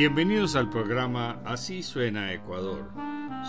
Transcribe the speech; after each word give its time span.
Bienvenidos 0.00 0.56
al 0.56 0.70
programa 0.70 1.42
Así 1.44 1.82
suena 1.82 2.32
Ecuador. 2.32 2.90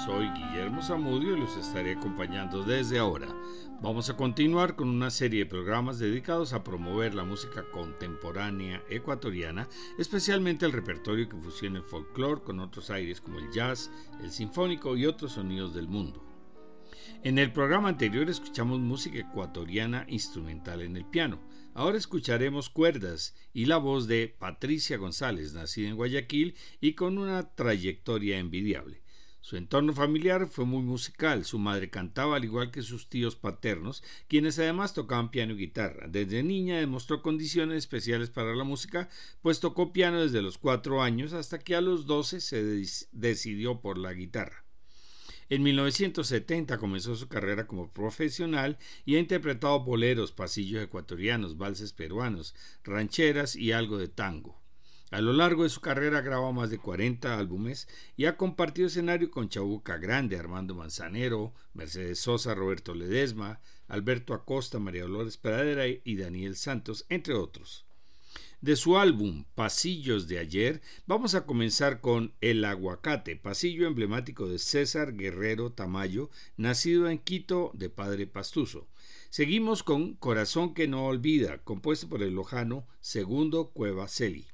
Soy 0.06 0.28
Guillermo 0.32 0.82
Zamudio 0.82 1.38
y 1.38 1.40
los 1.40 1.56
estaré 1.56 1.94
acompañando 1.94 2.64
desde 2.64 3.00
ahora. 3.00 3.30
Vamos 3.82 4.10
a 4.10 4.18
continuar 4.18 4.76
con 4.76 4.90
una 4.90 5.12
serie 5.12 5.46
de 5.46 5.50
programas 5.50 5.98
dedicados 5.98 6.52
a 6.52 6.62
promover 6.62 7.14
la 7.14 7.24
música 7.24 7.64
contemporánea 7.72 8.84
ecuatoriana, 8.90 9.70
especialmente 9.98 10.66
el 10.66 10.74
repertorio 10.74 11.30
que 11.30 11.38
fusiona 11.38 11.78
el 11.78 11.86
folclore 11.86 12.42
con 12.42 12.60
otros 12.60 12.90
aires 12.90 13.22
como 13.22 13.40
el 13.40 13.50
jazz, 13.50 13.90
el 14.22 14.30
sinfónico 14.30 14.98
y 14.98 15.06
otros 15.06 15.32
sonidos 15.32 15.74
del 15.74 15.88
mundo. 15.88 16.31
En 17.24 17.38
el 17.38 17.54
programa 17.54 17.90
anterior 17.90 18.28
escuchamos 18.32 18.80
música 18.80 19.20
ecuatoriana 19.20 20.08
instrumental 20.10 20.82
en 20.82 20.98
el 20.98 21.06
piano. 21.06 21.40
Ahora 21.76 22.00
escucharemos 22.00 22.72
cuerdas 22.72 23.36
y 23.54 23.66
la 23.66 23.78
voz 23.78 24.08
de 24.08 24.28
Patricia 24.28 24.98
González, 24.98 25.54
nacida 25.54 25.90
en 25.90 25.98
Guayaquil 25.98 26.56
y 26.80 26.94
con 26.94 27.20
una 27.20 27.54
trayectoria 27.54 28.40
envidiable. 28.40 29.04
Su 29.40 29.56
entorno 29.56 29.94
familiar 29.94 30.48
fue 30.48 30.66
muy 30.66 30.82
musical, 30.82 31.46
su 31.46 31.60
madre 31.60 31.92
cantaba 31.92 32.38
al 32.38 32.44
igual 32.44 32.72
que 32.72 32.82
sus 32.82 33.08
tíos 33.08 33.36
paternos, 33.36 34.02
quienes 34.28 34.58
además 34.58 34.96
tocaban 34.96 35.30
piano 35.30 35.54
y 35.54 35.58
guitarra. 35.58 36.08
Desde 36.08 36.42
niña 36.42 36.80
demostró 36.80 37.22
condiciones 37.22 37.78
especiales 37.78 38.32
para 38.32 38.56
la 38.56 38.64
música, 38.64 39.10
pues 39.44 39.60
tocó 39.60 39.94
piano 39.94 40.22
desde 40.22 40.42
los 40.42 40.58
cuatro 40.58 41.04
años 41.04 41.34
hasta 41.34 41.60
que 41.60 41.76
a 41.76 41.82
los 41.82 42.08
doce 42.08 42.42
se 42.42 42.64
decidió 43.12 43.80
por 43.80 44.00
la 44.00 44.14
guitarra. 44.14 44.66
En 45.52 45.64
1970 45.64 46.78
comenzó 46.78 47.14
su 47.18 47.28
carrera 47.28 47.68
como 47.68 47.92
profesional 47.92 48.78
y 49.04 49.18
ha 49.18 49.20
interpretado 49.20 49.82
boleros, 49.82 50.32
pasillos 50.32 50.82
ecuatorianos, 50.82 51.58
valses 51.58 51.92
peruanos, 51.92 52.56
rancheras 52.86 53.58
y 53.58 53.74
algo 53.74 53.98
de 53.98 54.08
tango. 54.08 54.62
A 55.10 55.20
lo 55.20 55.34
largo 55.34 55.64
de 55.64 55.70
su 55.70 55.82
carrera 55.82 56.22
grabó 56.22 56.54
más 56.54 56.70
de 56.70 56.78
40 56.78 57.38
álbumes 57.38 57.90
y 58.16 58.28
ha 58.28 58.38
compartido 58.38 58.88
escenario 58.88 59.30
con 59.30 59.50
Chabuca 59.50 59.98
Grande, 59.98 60.38
Armando 60.38 60.74
Manzanero, 60.74 61.54
Mercedes 61.74 62.20
Sosa, 62.20 62.56
Roberto 62.56 62.96
Ledesma, 62.96 63.60
Alberto 63.90 64.34
Acosta, 64.34 64.80
María 64.80 65.02
Dolores 65.02 65.36
Pradera 65.36 65.86
y 65.86 66.16
Daniel 66.16 66.56
Santos, 66.56 67.06
entre 67.10 67.34
otros. 67.34 67.86
De 68.62 68.76
su 68.76 69.00
álbum 69.00 69.46
Pasillos 69.56 70.28
de 70.28 70.38
ayer, 70.38 70.84
vamos 71.08 71.34
a 71.34 71.48
comenzar 71.48 72.00
con 72.00 72.36
El 72.42 72.64
Aguacate, 72.64 73.36
pasillo 73.36 73.88
emblemático 73.88 74.48
de 74.48 74.60
César 74.60 75.16
Guerrero 75.16 75.72
Tamayo, 75.72 76.30
nacido 76.58 77.10
en 77.10 77.18
Quito 77.18 77.72
de 77.74 77.90
padre 77.90 78.28
pastuso. 78.28 78.88
Seguimos 79.32 79.82
con 79.82 80.14
Corazón 80.14 80.76
que 80.76 80.88
no 80.88 81.08
olvida, 81.08 81.64
compuesto 81.64 82.08
por 82.08 82.22
el 82.22 82.36
lojano 82.36 82.86
Segundo 83.00 83.72
Cueva 83.72 84.08
Celi. 84.08 84.46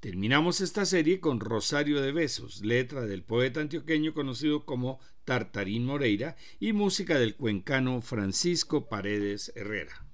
Terminamos 0.00 0.62
esta 0.62 0.86
serie 0.86 1.20
con 1.20 1.40
Rosario 1.40 2.00
de 2.00 2.12
Besos, 2.12 2.64
letra 2.64 3.02
del 3.02 3.24
poeta 3.24 3.60
antioqueño 3.60 4.14
conocido 4.14 4.64
como 4.64 5.00
Tartarín 5.26 5.84
Moreira 5.84 6.36
y 6.60 6.72
música 6.72 7.18
del 7.18 7.36
cuencano 7.36 8.00
Francisco 8.00 8.88
Paredes 8.88 9.52
Herrera. 9.54 10.07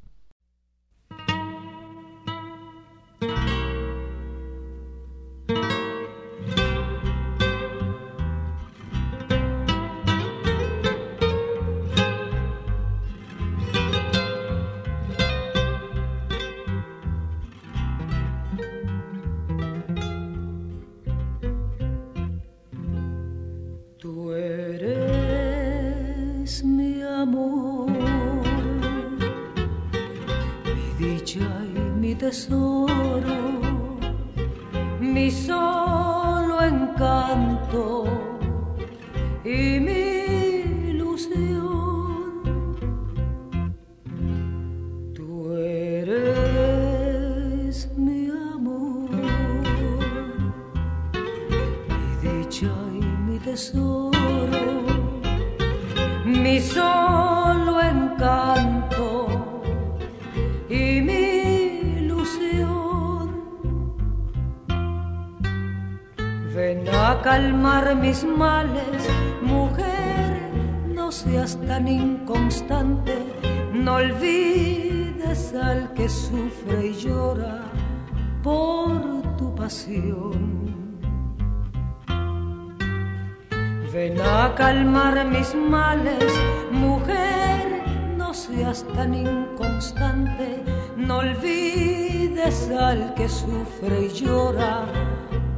Calmar 84.56 85.24
mis 85.24 85.54
males, 85.54 86.32
mujer, 86.70 87.82
no 88.16 88.32
seas 88.32 88.84
tan 88.94 89.14
inconstante, 89.14 90.62
no 90.96 91.18
olvides 91.18 92.70
al 92.70 93.14
que 93.14 93.28
sufre 93.28 94.06
y 94.06 94.08
llora 94.10 94.86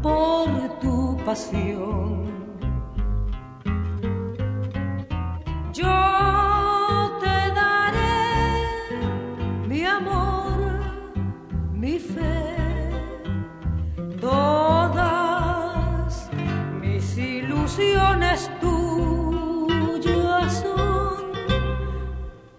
por 0.02 0.48
tu 0.80 1.16
pasión. 1.24 2.35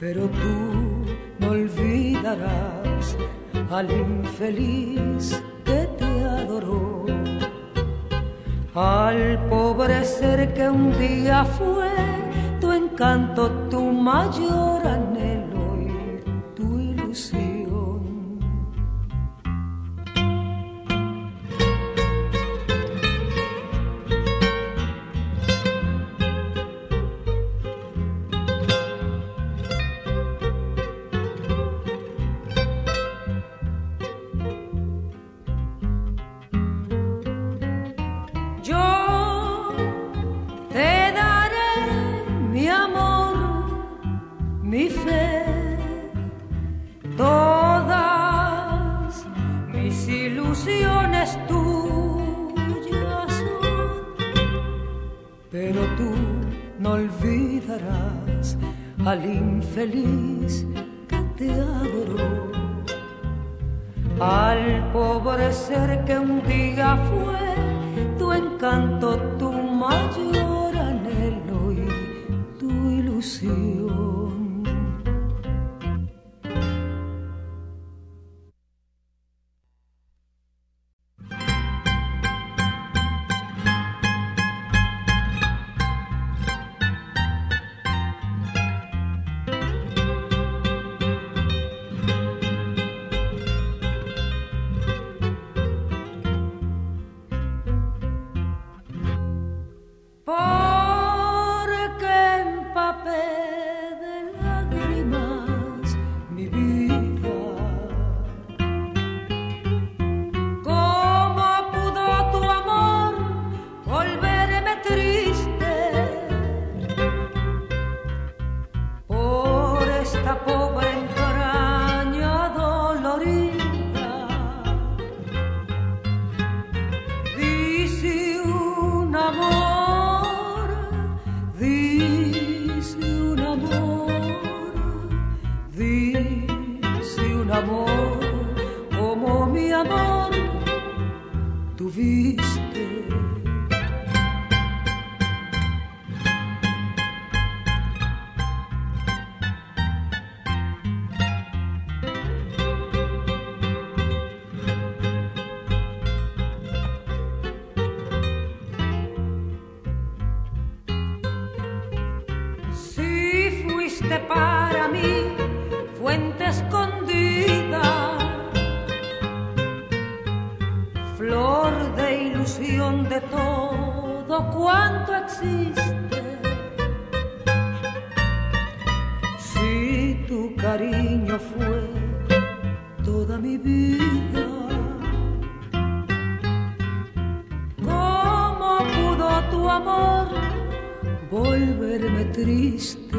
Pero 0.08 0.30
tú 0.30 1.06
no 1.38 1.50
olvidarás 1.50 3.18
al 3.70 3.92
infeliz 3.92 5.44
que 5.66 5.80
te 5.98 6.24
adoró. 6.24 7.06
Al 8.74 9.38
pobre 9.50 10.06
ser 10.06 10.54
que 10.54 10.70
un 10.70 10.98
día 10.98 11.44
fue 11.44 11.92
tu 12.62 12.72
encanto, 12.72 13.52
tu 13.70 13.82
mayor 13.82 14.82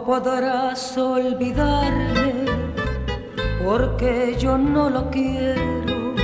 podrás 0.00 0.96
olvidarme 0.96 2.46
porque 3.62 4.34
yo 4.38 4.56
no 4.56 4.88
lo 4.88 5.10
quiero. 5.10 6.14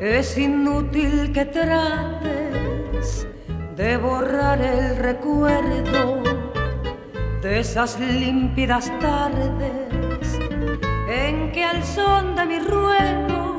Es 0.00 0.36
inútil 0.36 1.32
que 1.32 1.46
trates 1.46 3.26
de 3.76 3.96
borrar 3.96 4.60
el 4.60 4.96
recuerdo 4.96 6.22
de 7.42 7.60
esas 7.60 7.98
límpidas 7.98 8.92
tardes 9.00 10.38
en 11.08 11.52
que 11.52 11.64
al 11.64 11.82
son 11.82 12.36
de 12.36 12.46
mi 12.46 12.58
ruego 12.58 13.56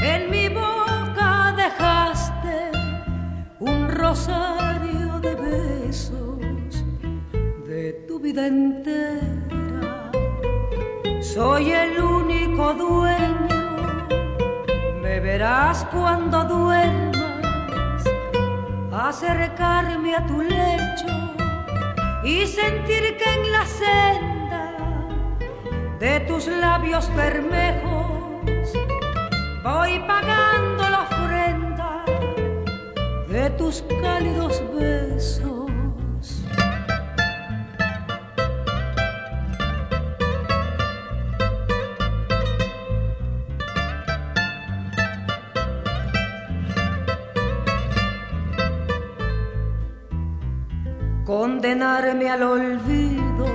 en 0.00 0.30
mi 0.30 0.48
boca 0.48 1.54
dejaste 1.56 2.70
un 3.58 3.88
rosario 3.88 4.75
entera. 8.38 10.10
Soy 11.20 11.72
el 11.72 11.98
único 12.00 12.74
dueño, 12.74 14.06
me 15.02 15.20
verás 15.20 15.84
cuando 15.92 16.44
duermas, 16.44 18.04
acercarme 18.92 20.14
a 20.14 20.26
tu 20.26 20.42
lecho 20.42 21.06
y 22.24 22.46
sentir 22.46 23.16
que 23.16 23.34
en 23.34 23.52
la 23.52 23.66
senda 23.66 24.74
de 25.98 26.20
tus 26.20 26.46
labios 26.46 27.14
bermejos 27.14 28.72
voy 29.62 29.98
pagando 30.06 30.88
la 30.88 31.02
ofrenda 31.02 32.04
de 33.28 33.50
tus 33.50 33.82
cálidos 34.02 34.62
besos. 34.74 35.55
Condenarme 51.96 52.30
al 52.30 52.42
olvido. 52.42 53.46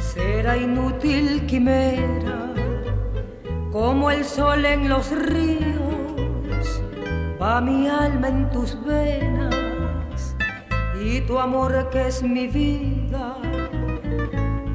Será 0.00 0.56
inútil 0.56 1.46
quimera, 1.46 2.52
como 3.70 4.10
el 4.10 4.24
sol 4.24 4.64
en 4.64 4.88
los 4.88 5.10
ríos, 5.10 6.82
va 7.40 7.60
mi 7.60 7.88
alma 7.88 8.28
en 8.28 8.50
tus 8.50 8.78
venas 8.84 10.36
y 11.02 11.20
tu 11.22 11.38
amor 11.38 11.88
que 11.90 12.08
es 12.08 12.22
mi 12.22 12.46
vida, 12.46 13.36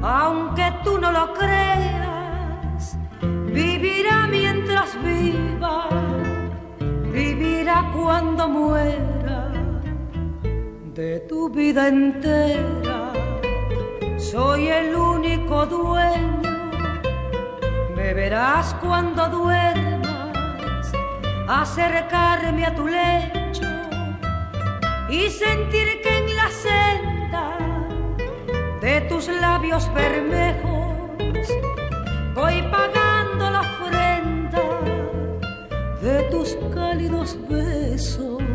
aunque 0.02 0.72
tú 0.84 0.98
no 0.98 1.10
lo 1.10 1.34
creas, 1.34 2.98
vivirá 3.52 4.26
mientras 4.28 4.96
viva, 5.02 5.88
vivirá 7.12 7.90
cuando 7.94 8.48
muera 8.48 9.37
de 10.98 11.20
tu 11.20 11.48
vida 11.48 11.86
entera. 11.86 13.12
Soy 14.16 14.66
el 14.66 14.96
único 14.96 15.64
dueño, 15.64 16.42
me 17.94 18.12
verás 18.14 18.74
cuando 18.82 19.28
duermas, 19.28 20.92
acercarme 21.46 22.66
a 22.66 22.74
tu 22.74 22.88
lecho 22.88 23.68
y 25.08 25.30
sentir 25.30 25.86
que 26.02 26.18
en 26.18 26.34
la 26.34 26.48
senda 26.66 27.46
de 28.80 29.00
tus 29.02 29.28
labios 29.28 29.88
bermejos 29.94 31.48
voy 32.34 32.60
pagando 32.72 33.50
la 33.50 33.60
ofrenda 33.60 34.64
de 36.02 36.22
tus 36.24 36.58
cálidos 36.74 37.38
besos. 37.48 38.47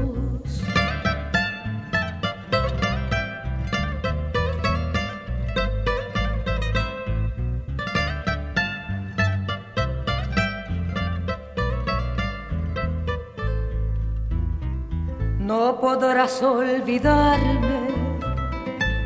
Olvidarme, 16.24 17.90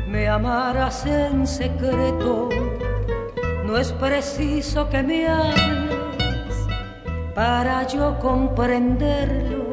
me 0.06 0.28
amarás 0.28 1.04
en 1.04 1.48
secreto. 1.48 2.48
No 3.64 3.76
es 3.76 3.90
preciso 3.94 4.88
que 4.88 5.02
me 5.02 5.26
hables 5.26 6.68
para 7.34 7.84
yo 7.88 8.16
comprenderlo, 8.20 9.64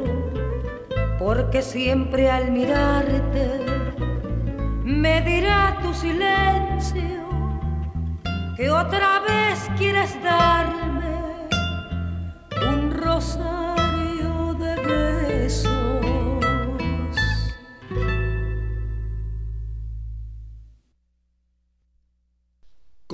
porque 1.20 1.62
siempre 1.62 2.32
al 2.32 2.52
mirarte 2.52 3.60
me 4.84 5.22
dirá 5.22 5.78
tu 5.84 5.94
silencio 5.94 7.30
que 8.58 8.72
otra 8.72 9.20
vez 9.20 9.70
quieres 9.78 10.18
darme 10.24 10.75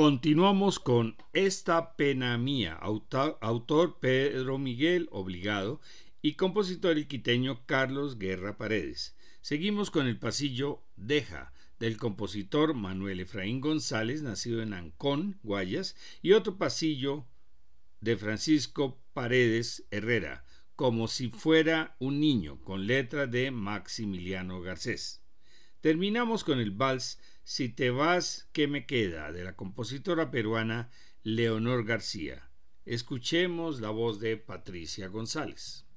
Continuamos 0.01 0.79
con 0.79 1.15
Esta 1.31 1.95
pena 1.95 2.35
mía, 2.39 2.73
autor, 2.73 3.99
Pedro 3.99 4.57
Miguel 4.57 5.07
Obligado 5.11 5.79
y 6.23 6.33
compositor 6.33 6.97
iquiteño 6.97 7.67
Carlos 7.67 8.17
Guerra 8.17 8.57
Paredes. 8.57 9.15
Seguimos 9.41 9.91
con 9.91 10.07
el 10.07 10.17
pasillo 10.17 10.81
Deja, 10.95 11.53
del 11.77 11.97
compositor 11.97 12.73
Manuel 12.73 13.19
Efraín 13.19 13.61
González, 13.61 14.23
nacido 14.23 14.63
en 14.63 14.73
Ancón, 14.73 15.37
Guayas, 15.43 15.95
y 16.23 16.31
otro 16.31 16.57
pasillo 16.57 17.27
de 17.99 18.17
Francisco 18.17 18.99
Paredes 19.13 19.85
Herrera, 19.91 20.45
como 20.75 21.07
si 21.07 21.29
fuera 21.29 21.95
un 21.99 22.19
niño, 22.19 22.59
con 22.63 22.87
letra 22.87 23.27
de 23.27 23.51
Maximiliano 23.51 24.61
Garcés. 24.61 25.20
Terminamos 25.81 26.43
con 26.43 26.59
el 26.59 26.69
vals 26.69 27.19
Si 27.43 27.67
te 27.67 27.89
vas, 27.89 28.47
¿qué 28.53 28.67
me 28.67 28.85
queda? 28.85 29.31
de 29.31 29.43
la 29.43 29.55
compositora 29.55 30.29
peruana 30.29 30.91
Leonor 31.23 31.85
García. 31.85 32.51
Escuchemos 32.85 33.81
la 33.81 33.89
voz 33.89 34.19
de 34.19 34.37
Patricia 34.37 35.07
González. 35.07 35.87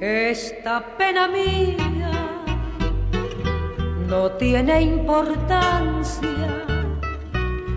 Esta 0.00 0.96
pena 0.96 1.26
no 4.08 4.30
tiene 4.32 4.82
importancia, 4.82 6.64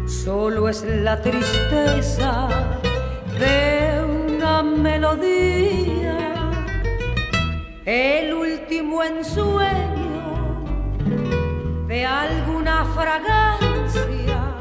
solo 0.07 0.69
es 0.69 0.83
la 0.83 1.19
tristeza 1.21 2.47
de 3.39 4.03
una 4.03 4.61
melodía, 4.61 6.17
el 7.85 8.33
último 8.33 9.03
ensueño 9.03 10.65
de 11.87 12.05
alguna 12.05 12.85
fragancia, 12.93 14.55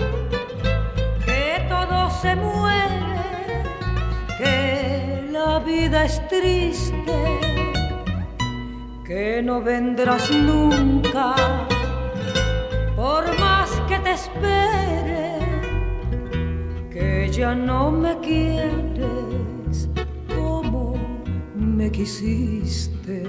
que 1.26 1.66
todo 1.68 2.10
se 2.10 2.34
muere, 2.34 3.64
que 4.38 5.28
la 5.30 5.58
vida 5.58 6.06
es 6.06 6.26
triste 6.28 7.47
que 9.08 9.42
no 9.42 9.62
vendrás 9.62 10.30
nunca, 10.30 11.34
por 12.94 13.24
más 13.40 13.70
que 13.88 13.98
te 14.00 14.12
espere, 14.12 15.38
que 16.90 17.30
ya 17.32 17.54
no 17.54 17.90
me 17.90 18.18
quieres 18.18 19.88
como 20.36 20.94
me 21.54 21.90
quisiste. 21.90 23.24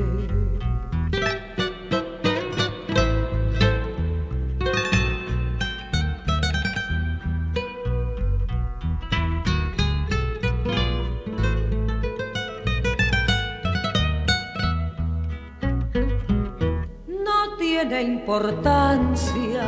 Importancia. 18.20 19.64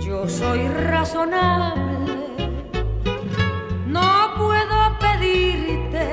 Yo 0.00 0.28
soy 0.28 0.68
razonable, 0.68 2.14
no 3.86 4.10
puedo 4.36 4.78
pedirte 4.98 6.06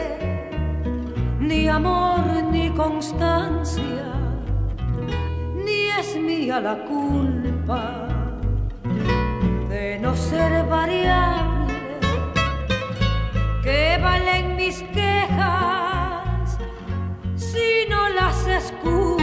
ni 1.39 1.67
amor 1.67 2.21
ni 2.51 2.69
constancia, 2.69 4.07
ni 5.65 5.79
es 5.99 6.15
mía 6.15 6.59
la 6.61 6.75
culpa 6.85 8.07
de 9.69 9.99
no 9.99 10.15
ser 10.15 10.65
variable. 10.67 11.73
Que 13.63 13.99
valen 14.01 14.55
mis 14.55 14.81
quejas 14.97 16.57
si 17.35 17.85
no 17.89 18.07
las 18.09 18.47
escuchas? 18.47 19.16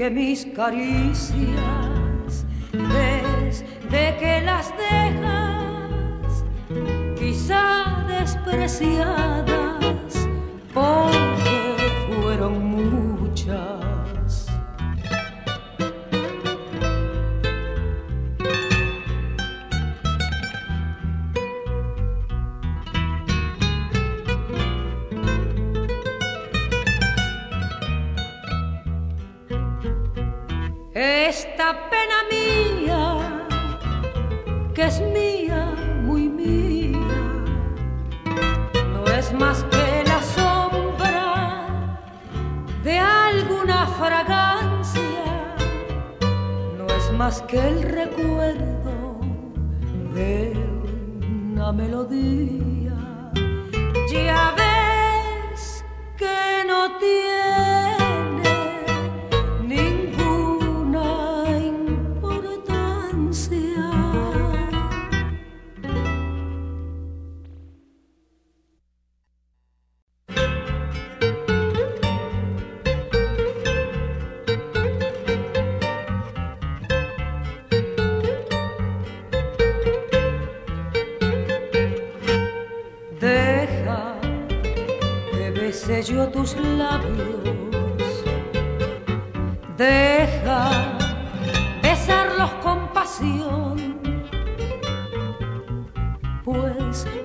Que 0.00 0.08
mis 0.08 0.46
caricias, 0.56 2.46
desde 2.72 4.16
que 4.18 4.40
las 4.40 4.72
dejas, 4.78 6.42
quizá 7.18 8.06
despreciadas, 8.08 9.46
porque 10.72 11.76
fueron 12.08 12.54
muchas. 12.64 13.79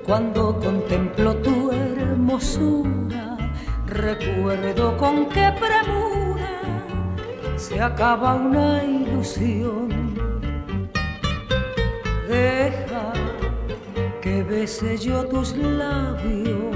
Cuando 0.06 0.60
contemplo 0.60 1.36
tu 1.38 1.72
hermosura, 1.72 3.38
recuerdo 3.88 4.98
con 4.98 5.28
qué 5.30 5.54
premura 5.60 6.62
se 7.56 7.82
acaba 7.82 8.36
una 8.36 8.84
ilusión. 8.84 9.90
Deja 12.28 13.14
que 14.22 14.44
bese 14.44 14.98
yo 14.98 15.26
tus 15.26 15.56
labios 15.58 16.76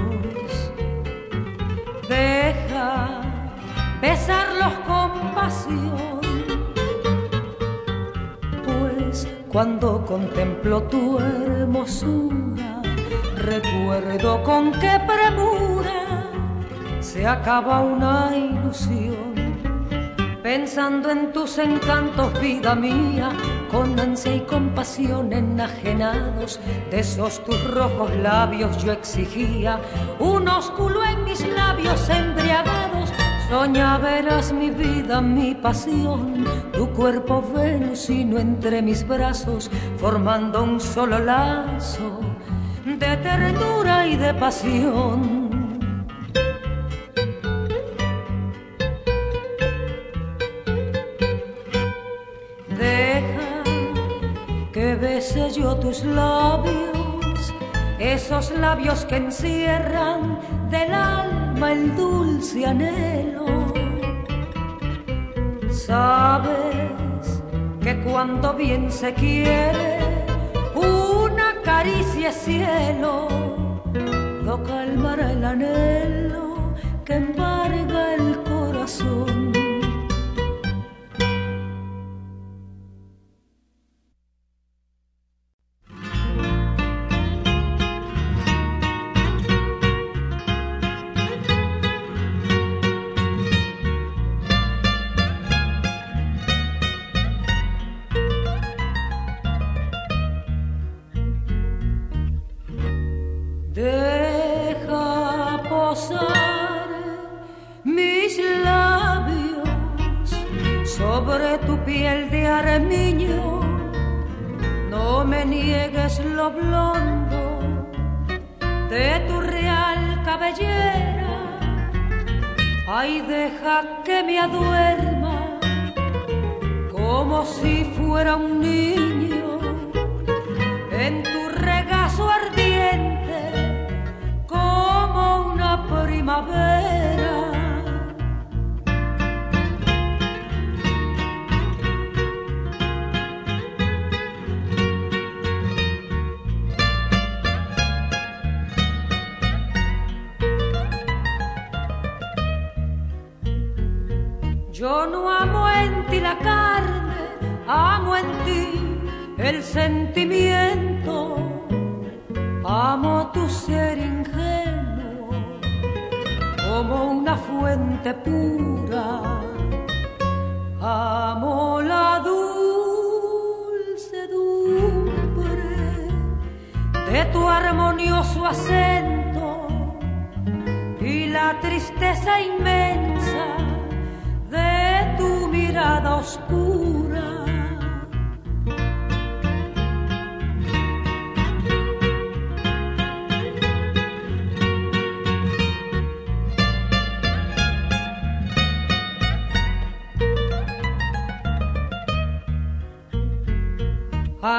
besarlos 4.00 4.72
con 4.86 5.34
pasión. 5.34 6.20
Pues 8.64 9.28
cuando 9.48 10.04
contemplo 10.04 10.82
tu 10.84 11.18
hermosura, 11.18 12.49
recuerdo 13.50 14.44
con 14.44 14.70
qué 14.72 15.00
premura 15.04 16.30
se 17.00 17.26
acaba 17.26 17.80
una 17.80 18.30
ilusión. 18.36 19.34
Pensando 20.40 21.10
en 21.10 21.32
tus 21.32 21.58
encantos, 21.58 22.40
vida 22.40 22.74
mía, 22.76 23.30
con 23.70 23.96
y 24.24 24.40
compasión 24.40 25.32
enajenados 25.32 26.60
de 26.90 27.00
esos 27.00 27.44
tus 27.44 27.60
rojos 27.74 28.14
labios 28.16 28.82
yo 28.84 28.92
exigía 28.92 29.80
un 30.18 30.48
ósculo 30.48 31.04
en 31.04 31.24
mis 31.24 31.46
labios 31.48 32.08
embriagados 32.08 33.12
Soña 33.48 33.98
verás 33.98 34.52
mi 34.52 34.70
vida, 34.70 35.20
mi 35.20 35.56
pasión, 35.56 36.44
tu 36.72 36.88
cuerpo 36.90 37.42
venusino 37.52 38.38
entre 38.38 38.80
mis 38.80 39.06
brazos, 39.06 39.68
formando 39.98 40.62
un 40.62 40.78
solo 40.78 41.18
lazo 41.18 42.19
de 43.00 43.16
ternura 43.16 44.06
y 44.06 44.16
de 44.16 44.34
pasión. 44.34 45.50
Deja 52.68 53.50
que 54.72 54.94
bese 54.94 55.50
yo 55.50 55.76
tus 55.76 56.04
labios, 56.04 57.54
esos 57.98 58.50
labios 58.52 59.04
que 59.06 59.16
encierran 59.16 60.38
del 60.70 60.92
alma 60.94 61.72
el 61.72 61.96
dulce 61.96 62.66
anhelo. 62.66 63.46
Sabes 65.70 67.42
que 67.80 67.98
cuando 68.02 68.52
bien 68.54 68.92
se 68.92 69.12
quiere, 69.14 69.99
una 71.80 71.92
caricia 71.92 72.30
cielo 72.30 73.28
lo 74.44 74.62
calmará 74.64 75.32
el 75.32 75.44
anhelo 75.44 76.74
que 77.04 77.14
embarga 77.14 78.14
el 78.16 78.42
corazón. 78.42 79.29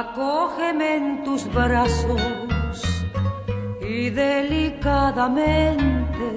Acógeme 0.01 0.95
en 0.95 1.23
tus 1.23 1.45
brazos 1.53 2.81
y 3.79 4.09
delicadamente 4.09 6.27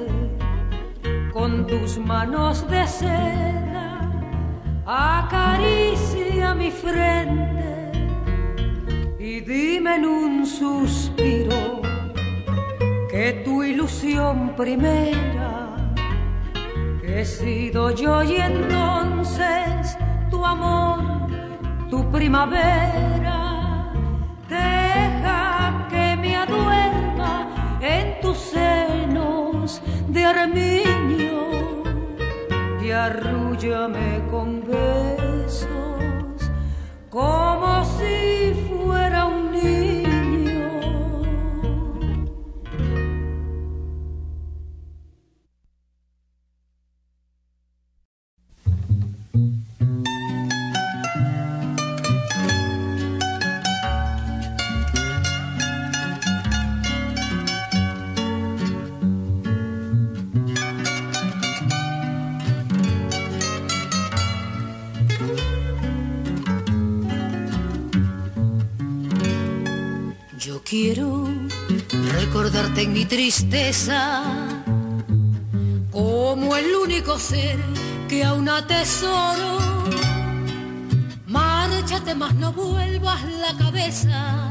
con 1.33 1.66
tus 1.66 1.98
manos 1.98 2.68
de 2.68 2.87
ser 2.87 3.55
acaricia 4.85 6.55
mi 6.55 6.70
frente 6.70 7.90
y 9.18 9.40
dime 9.40 9.96
en 9.96 10.05
un 10.05 10.44
suspiro 10.44 11.81
que 13.09 13.40
tu 13.46 13.62
ilusión 13.62 14.55
primera 14.55 15.74
he 17.03 17.24
sido 17.24 17.92
yo 17.92 18.22
y 18.24 18.37
entonces 18.37 19.96
tu 20.31 20.44
amor, 20.44 21.00
tu 21.88 22.11
primavera. 22.11 23.24
Armiño 30.45 31.83
y 32.83 32.91
arrúllame 32.91 34.23
con 34.31 34.63
besos 34.67 35.71
como 37.09 37.85
si 37.85 38.53
fuera 38.69 39.04
tristeza 73.05 74.23
como 75.90 76.57
el 76.57 76.75
único 76.75 77.19
ser 77.19 77.59
que 78.09 78.25
aún 78.25 78.49
atesoro. 78.49 79.59
Márchate 81.27 82.14
más, 82.14 82.35
no 82.35 82.53
vuelvas 82.53 83.23
la 83.25 83.57
cabeza, 83.57 84.51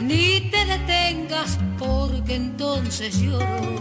ni 0.00 0.50
te 0.50 0.64
detengas 0.64 1.58
porque 1.78 2.34
entonces 2.34 3.18
lloro. 3.20 3.80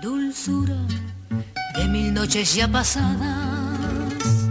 Dulzura 0.00 0.76
de 1.76 1.84
mil 1.88 2.12
noches 2.14 2.54
ya 2.54 2.68
pasadas, 2.68 4.48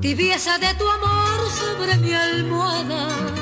tibieza 0.00 0.58
de 0.58 0.74
tu 0.74 0.88
amor 0.88 1.50
sobre 1.50 1.96
mi 1.98 2.12
almohada 2.14 3.39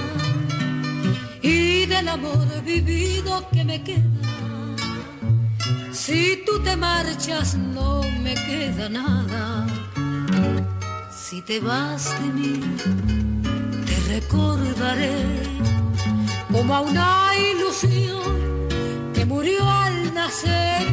y 1.98 2.04
del 2.04 2.08
amor 2.08 2.62
vivido 2.64 3.48
que 3.50 3.64
me 3.64 3.82
queda. 3.82 4.02
Si 5.92 6.42
tú 6.46 6.61
te 6.62 6.76
marchas 6.76 7.56
no 7.56 8.02
me 8.22 8.34
queda 8.34 8.88
nada. 8.88 9.66
Si 11.11 11.42
te 11.42 11.61
vas 11.61 12.14
de 12.20 12.28
mí, 12.32 12.61
te 13.87 14.14
recordaré 14.14 15.12
como 16.52 16.74
a 16.74 16.80
una 16.80 17.30
ilusión 17.52 18.68
que 19.14 19.24
murió 19.24 19.68
al 19.68 20.14
nacer. 20.14 20.87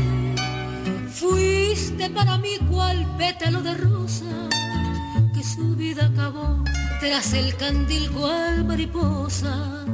Fuiste 1.11 2.09
para 2.09 2.37
mí 2.37 2.57
cual 2.69 3.05
pétalo 3.17 3.61
de 3.61 3.75
rosa 3.75 4.49
que 5.33 5.43
su 5.43 5.75
vida 5.75 6.07
acabó 6.07 6.63
tras 6.99 7.33
el 7.33 7.55
candil 7.55 8.09
cual 8.11 8.65
mariposa. 8.65 9.85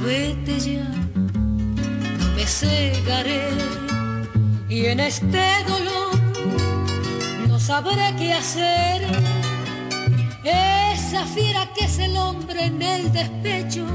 Vete 0.00 0.58
ya, 0.58 0.88
me 2.34 2.46
cegaré 2.46 3.50
y 4.68 4.86
en 4.86 5.00
este 5.00 5.44
dolor 5.68 6.16
no 7.46 7.60
sabré 7.60 8.14
qué 8.18 8.32
hacer. 8.32 9.02
Esa 10.44 11.26
fiera 11.26 11.68
que 11.74 11.84
es 11.84 11.98
el 11.98 12.16
hombre 12.16 12.64
en 12.64 12.80
el 12.80 13.12
despecho, 13.12 13.86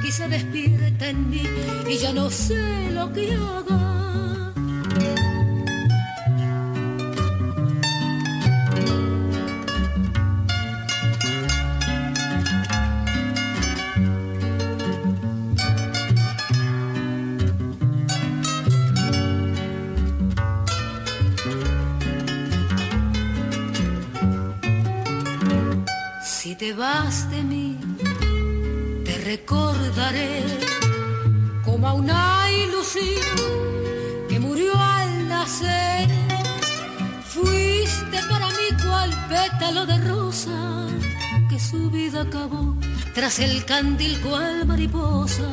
quizá 0.00 0.28
despierta 0.28 1.08
en 1.08 1.28
mí 1.28 1.42
y 1.88 1.98
ya 1.98 2.12
no 2.12 2.30
sé 2.30 2.90
lo 2.92 3.12
que 3.12 3.32
haga. 3.32 3.91
Como 31.64 31.88
a 31.88 31.94
una 31.94 32.50
ilusión 32.50 33.38
que 34.28 34.38
murió 34.38 34.72
al 34.76 35.28
nacer. 35.28 36.08
Fuiste 37.24 38.18
para 38.28 38.46
mí 38.48 38.68
cual 38.84 39.10
pétalo 39.28 39.86
de 39.86 39.98
rosa 39.98 40.86
que 41.48 41.58
su 41.58 41.90
vida 41.90 42.22
acabó 42.22 42.76
tras 43.14 43.38
el 43.38 43.64
candil 43.64 44.18
cual 44.20 44.66
mariposa. 44.66 45.48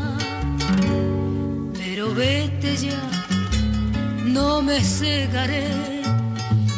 Pero 1.78 2.14
vete 2.14 2.78
ya, 2.78 3.02
no 4.26 4.62
me 4.62 4.80
cegaré 4.82 5.68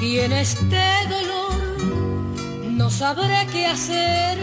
y 0.01 0.19
en 0.19 0.31
este 0.31 0.83
dolor 1.09 2.71
no 2.71 2.89
sabré 2.89 3.47
qué 3.51 3.67
hacer. 3.67 4.37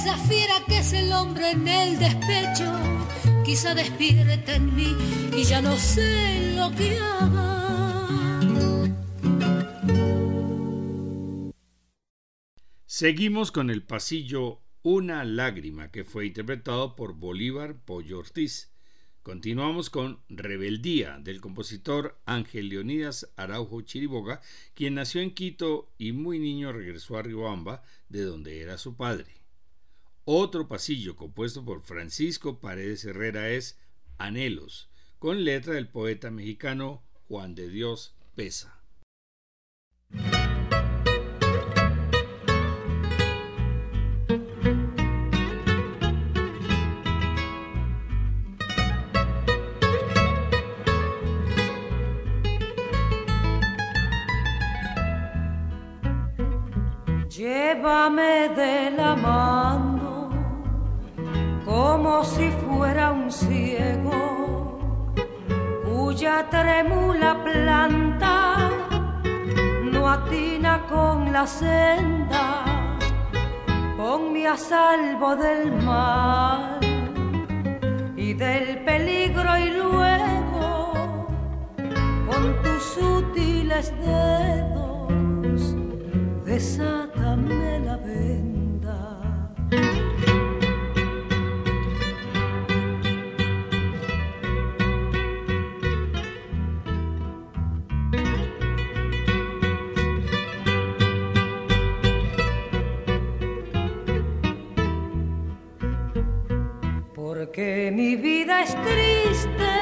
Esa 0.00 0.16
fiera 0.16 0.54
que 0.68 0.78
es 0.78 0.92
el 0.92 1.12
hombre 1.12 1.50
en 1.50 1.66
el 1.66 1.98
despecho, 1.98 2.72
quizá 3.44 3.74
despierta 3.74 4.54
en 4.54 4.72
mí 4.72 4.94
y 5.36 5.42
ya 5.42 5.60
no 5.60 5.76
sé 5.76 6.54
lo 6.54 6.70
que 6.76 6.96
haga. 6.96 8.40
Seguimos 12.86 13.50
con 13.50 13.70
el 13.70 13.82
pasillo 13.82 14.60
Una 14.82 15.24
lágrima, 15.24 15.90
que 15.90 16.04
fue 16.04 16.26
interpretado 16.26 16.94
por 16.94 17.14
Bolívar 17.14 17.74
Pollo 17.84 18.20
Ortiz. 18.20 18.70
Continuamos 19.24 19.90
con 19.90 20.20
Rebeldía 20.28 21.18
del 21.18 21.40
compositor 21.40 22.20
Ángel 22.24 22.68
Leonidas 22.68 23.32
Araujo 23.34 23.80
Chiriboga, 23.80 24.42
quien 24.74 24.94
nació 24.94 25.22
en 25.22 25.34
Quito 25.34 25.92
y 25.98 26.12
muy 26.12 26.38
niño 26.38 26.72
regresó 26.72 27.18
a 27.18 27.22
Riobamba, 27.22 27.82
de 28.08 28.22
donde 28.22 28.62
era 28.62 28.78
su 28.78 28.96
padre. 28.96 29.37
Otro 30.30 30.68
pasillo 30.68 31.16
compuesto 31.16 31.64
por 31.64 31.80
Francisco 31.80 32.60
Paredes 32.60 33.02
Herrera 33.06 33.48
es 33.48 33.80
Anhelos, 34.18 34.90
con 35.18 35.42
letra 35.42 35.72
del 35.72 35.88
poeta 35.88 36.30
mexicano 36.30 37.02
Juan 37.28 37.54
de 37.54 37.70
Dios 37.70 38.14
Pesa. 38.34 38.78
Llévame 57.30 58.50
de 58.54 58.90
la 58.90 59.16
mano 59.16 59.97
como 61.78 62.24
si 62.24 62.50
fuera 62.62 63.12
un 63.12 63.30
ciego 63.30 64.20
cuya 65.84 66.36
tremula 66.50 67.30
planta 67.44 68.34
no 69.92 70.08
atina 70.08 70.72
con 70.92 71.32
la 71.32 71.46
senda. 71.46 72.44
Ponme 73.96 74.48
a 74.48 74.56
salvo 74.56 75.36
del 75.36 75.70
mal 75.88 76.80
y 78.16 78.34
del 78.34 78.66
peligro 78.88 79.50
y 79.66 79.70
luego 79.80 80.68
con 82.28 82.42
tus 82.62 82.82
sutiles 82.94 83.86
dedos 84.04 85.62
desátame 86.44 87.78
la 87.86 87.96
venda. 87.98 88.57
Triste 108.84 109.72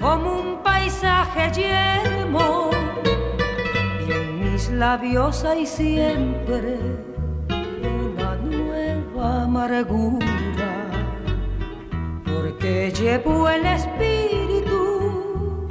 como 0.00 0.40
un 0.40 0.62
paisaje 0.62 1.52
yermo 1.52 2.68
labios 4.78 5.44
hay 5.44 5.66
siempre 5.66 6.78
una 7.48 8.36
nueva 8.36 9.42
amargura, 9.42 10.72
porque 12.24 12.92
llevo 12.92 13.48
el 13.48 13.66
espíritu 13.66 15.66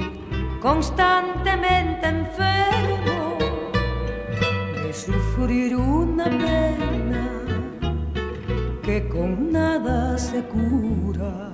constantemente 0.60 2.06
enfermo 2.06 3.38
de 4.82 4.92
sufrir 4.92 5.76
una 5.76 6.24
pena 6.24 7.30
que 8.82 9.08
con 9.08 9.50
nada 9.50 10.18
se 10.18 10.42
cura. 10.44 11.47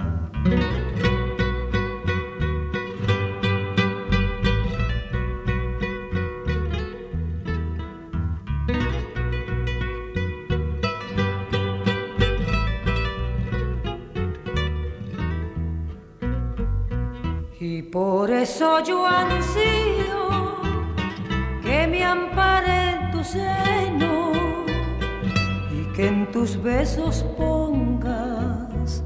Besos 26.64 27.22
pongas 27.36 29.04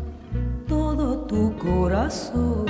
todo 0.68 1.26
tu 1.26 1.56
corazón. 1.58 2.66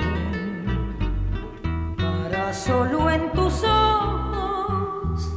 Para 1.99 2.55
solo 2.55 3.11
en 3.11 3.31
tus 3.33 3.63
ojos 3.65 5.31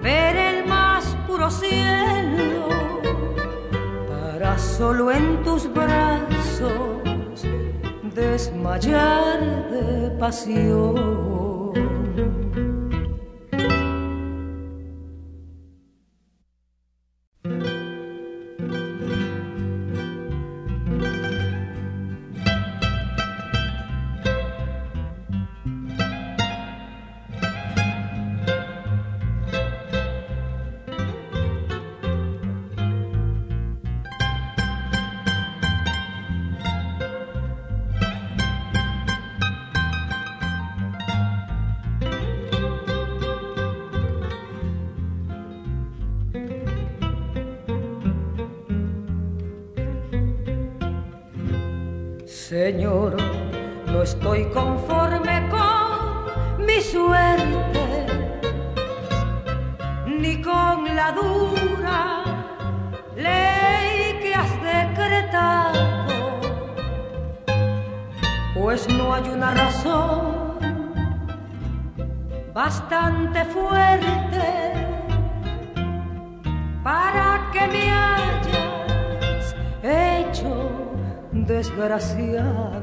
ver 0.00 0.36
el 0.36 0.66
más 0.66 1.04
puro 1.26 1.50
cielo. 1.50 2.68
Para 4.08 4.56
solo 4.56 5.10
en 5.10 5.42
tus 5.42 5.68
brazos 5.74 7.42
desmayar 8.14 9.68
de 9.68 10.10
pasión. 10.12 11.25
Señor, 52.56 53.14
no 53.86 54.02
estoy 54.02 54.46
conforme 54.46 55.46
con 55.50 56.64
mi 56.64 56.80
suerte, 56.80 58.06
ni 60.06 60.40
con 60.40 60.96
la 60.96 61.12
dura 61.12 62.24
ley 63.14 64.18
que 64.22 64.34
has 64.34 64.52
decretado, 64.72 65.80
pues 68.54 68.88
no 68.88 69.12
hay 69.12 69.28
una 69.28 69.50
razón 69.50 70.58
bastante 72.54 73.44
fuerte 73.44 74.25
desgraciada. 81.56 82.75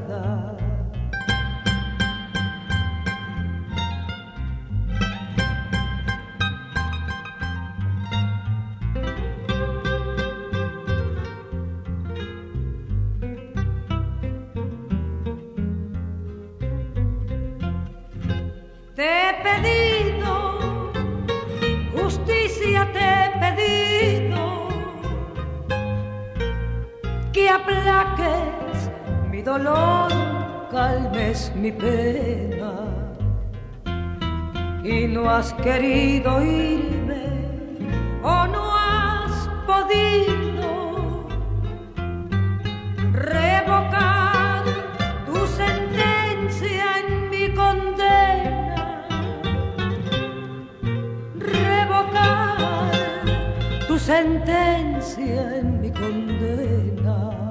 Querido 35.62 36.42
irme 36.42 37.24
o 38.22 38.46
no 38.46 38.76
has 38.76 39.48
podido 39.66 41.26
revocar 43.12 44.64
tu 45.26 45.46
sentencia 45.46 46.98
en 46.98 47.30
mi 47.30 47.48
condena. 47.54 49.06
Revocar 51.38 52.90
tu 53.86 53.98
sentencia 53.98 55.58
en 55.58 55.80
mi 55.80 55.90
condena 55.90 57.43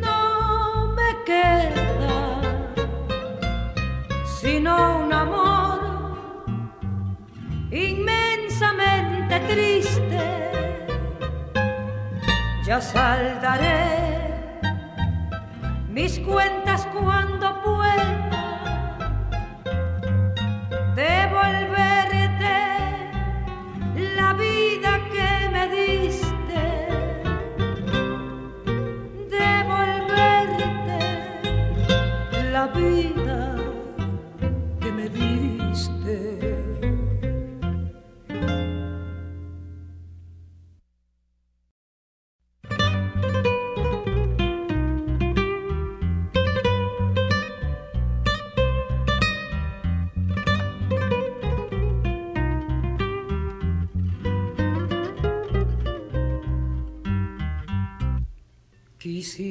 No 0.00 0.94
me 0.94 1.24
queda 1.26 2.40
sino 4.40 5.04
un 5.04 5.12
amor 5.12 5.80
inmensamente 7.72 9.40
triste. 9.48 10.20
Ya 12.64 12.80
saldaré 12.80 13.88
mis 15.88 16.20
cuentas 16.20 16.86
cuando 16.92 17.29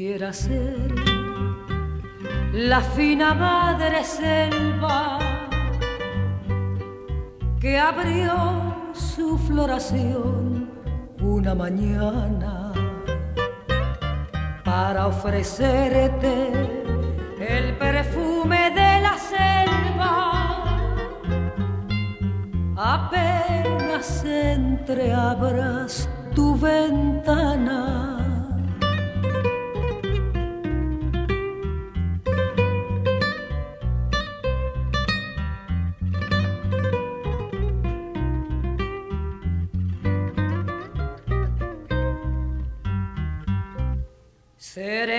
Quisiera 0.10 0.34
ser 0.34 0.92
la 2.52 2.82
fina 2.82 3.36
madre 3.36 4.04
selva 4.04 5.20
que 7.62 7.78
abrió 7.78 8.92
su 8.92 9.38
floración 9.38 10.68
una 11.22 11.54
mañana 11.54 12.74
para 14.66 15.06
ofrecerte 15.06 16.54
el 17.40 17.78
perfume 17.78 18.72
de 18.72 19.02
la 19.06 19.16
selva. 19.32 20.16
Apenas 22.76 24.26
entreabras 24.26 26.10
tu 26.34 26.58
ventana 26.58 28.19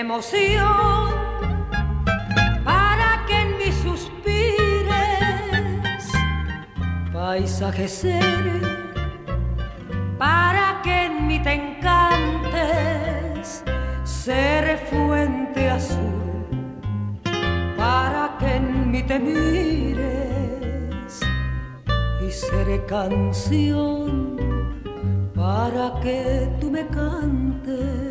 emoción 0.01 1.13
para 2.65 3.23
que 3.27 3.35
en 3.39 3.57
mí 3.59 3.71
suspires, 3.85 5.31
paisaje 7.13 7.87
ser 7.87 8.61
para 10.17 10.81
que 10.83 11.05
en 11.05 11.27
mí 11.27 11.37
te 11.39 11.53
encantes, 11.53 13.43
ser 14.03 14.79
fuente 14.89 15.69
azul 15.69 16.47
para 17.77 18.37
que 18.39 18.55
en 18.55 18.91
mí 18.91 19.03
te 19.03 19.19
mires 19.19 20.01
y 22.25 22.31
seré 22.31 22.83
canción 22.87 24.35
para 25.35 25.99
que 26.01 26.49
tú 26.59 26.71
me 26.71 26.87
cantes 26.87 28.10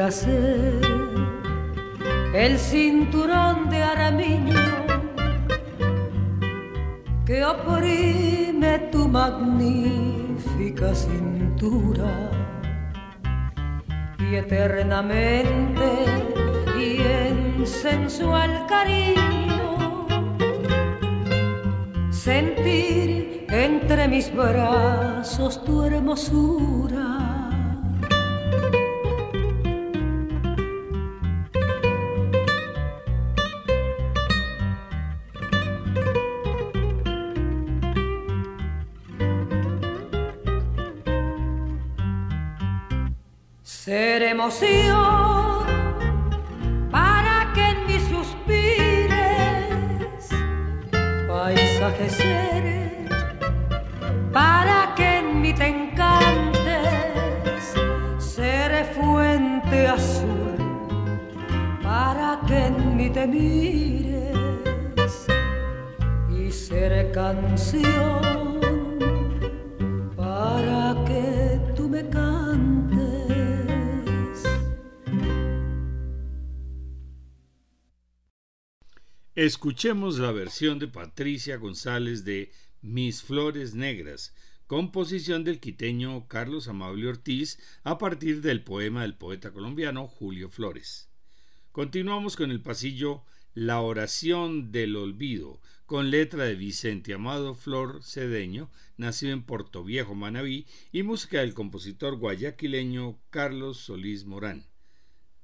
Quisiera 0.00 0.10
ser 0.10 0.80
el 2.34 2.58
cinturón 2.58 3.68
de 3.68 3.82
aramiño 3.82 4.54
que 7.26 7.44
oprime 7.44 8.78
tu 8.90 9.08
magnífica 9.08 10.94
cintura 10.94 12.30
y 14.18 14.36
eternamente 14.36 15.90
y 16.78 17.02
en 17.02 17.66
sensual 17.66 18.64
cariño 18.68 20.06
sentir 22.10 23.44
entre 23.50 24.08
mis 24.08 24.34
brazos 24.34 25.62
tu 25.62 25.84
hermosura 25.84 27.09
emoción 43.92 45.66
para 46.90 47.52
que 47.54 47.70
en 47.70 47.86
mis 47.86 48.02
suspires 48.04 49.10
paisaje 51.26 52.08
seré 52.08 53.08
para 54.32 54.94
que 54.94 55.18
en 55.18 55.40
mí 55.40 55.52
te 55.52 55.66
encantes 55.66 57.74
seré 58.18 58.84
fuente 58.84 59.88
azul 59.88 60.54
para 61.82 62.38
que 62.46 62.66
en 62.66 62.96
mí 62.96 63.10
te 63.10 63.26
mires 63.26 65.26
y 66.30 66.52
seré 66.52 67.10
canción 67.10 68.49
Escuchemos 79.42 80.18
la 80.18 80.32
versión 80.32 80.78
de 80.78 80.86
Patricia 80.86 81.56
González 81.56 82.26
de 82.26 82.52
Mis 82.82 83.22
Flores 83.22 83.74
Negras, 83.74 84.34
composición 84.66 85.44
del 85.44 85.60
quiteño 85.60 86.28
Carlos 86.28 86.68
Amable 86.68 87.08
Ortiz 87.08 87.58
a 87.82 87.96
partir 87.96 88.42
del 88.42 88.62
poema 88.62 89.00
del 89.00 89.14
poeta 89.14 89.50
colombiano 89.50 90.06
Julio 90.06 90.50
Flores. 90.50 91.08
Continuamos 91.72 92.36
con 92.36 92.50
el 92.50 92.60
pasillo 92.60 93.24
La 93.54 93.80
oración 93.80 94.72
del 94.72 94.94
olvido, 94.94 95.62
con 95.86 96.10
letra 96.10 96.44
de 96.44 96.54
Vicente 96.54 97.14
Amado 97.14 97.54
Flor 97.54 98.02
Cedeño, 98.04 98.70
nacido 98.98 99.32
en 99.32 99.46
Viejo 99.86 100.14
Manabí, 100.14 100.66
y 100.92 101.02
música 101.02 101.40
del 101.40 101.54
compositor 101.54 102.16
guayaquileño 102.16 103.18
Carlos 103.30 103.78
Solís 103.78 104.26
Morán. 104.26 104.66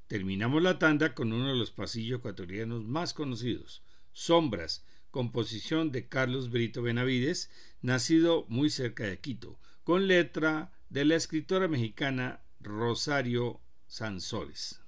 Terminamos 0.07 0.63
la 0.63 0.79
tanda 0.79 1.15
con 1.15 1.33
uno 1.33 1.49
de 1.49 1.57
los 1.57 1.73
pasillos 1.73 2.19
ecuatorianos 2.19 2.85
más 2.85 3.13
conocidos, 3.13 3.83
Sombras, 4.17 4.83
composición 5.11 5.93
de 5.93 6.09
Carlos 6.09 6.51
Brito 6.51 6.81
Benavides, 6.81 7.51
nacido 7.83 8.47
muy 8.49 8.71
cerca 8.71 9.05
de 9.05 9.19
Quito, 9.21 9.61
con 9.85 10.09
letra 10.09 10.73
de 10.89 11.05
la 11.05 11.17
escritora 11.17 11.69
mexicana 11.69 12.41
Rosario 12.59 13.61
Sansoles. 13.87 14.81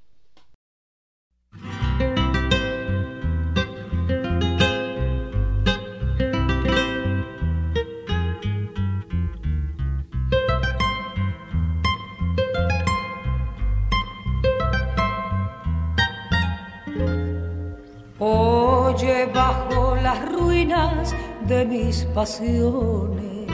De 20.67 21.65
mis 21.65 22.05
pasiones. 22.07 23.47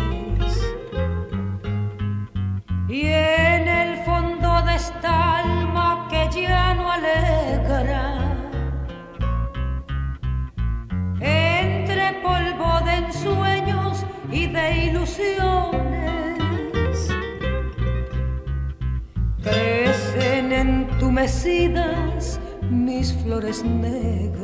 Y 2.88 3.03
en 3.03 3.69
el 3.69 3.99
fondo 4.05 4.62
de 4.62 4.75
esta 4.75 5.40
alma 5.40 6.09
que 6.09 6.40
ya 6.40 6.73
no 6.75 6.90
alegra, 6.90 8.37
entre 11.21 12.13
polvo 12.23 12.81
de 12.87 12.94
ensueños 12.94 14.07
y 14.33 14.46
de 14.46 14.87
ilusiones, 14.87 15.88
crecen 19.42 20.52
entumecidas 20.52 22.40
mis 22.71 23.13
flores 23.13 23.63
negras 23.63 24.44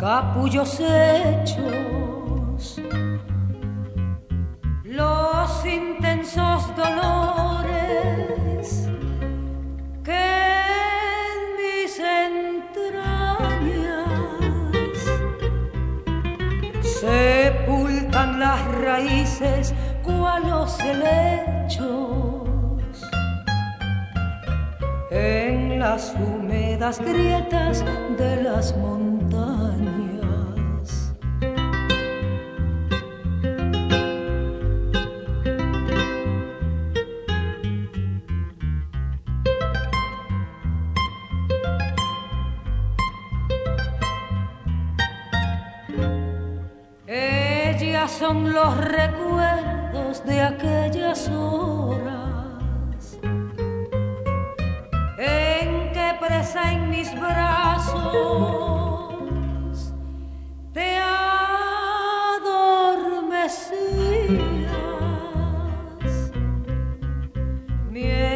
capullos 0.00 0.80
hechos, 0.80 2.80
los 4.82 5.66
intensos 5.66 6.74
dolores 6.74 7.68
que 10.02 10.54
en 11.28 11.38
mis 11.58 12.00
entrañas 12.24 14.08
sepultan 16.82 18.40
las 18.40 18.64
raíces 18.76 19.74
cual 20.02 20.48
los 20.48 20.80
helechos 20.80 22.48
en 25.10 25.78
las 25.78 26.14
húmedas 26.14 26.98
grietas 27.00 27.84
de 28.16 28.42
las 28.42 28.74
montañas. 28.74 28.89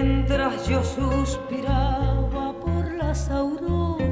Mientras 0.05 0.69
yo 0.69 0.83
suspiraba 0.85 2.53
por 2.61 2.93
las 2.95 3.31
auroras 3.31 4.04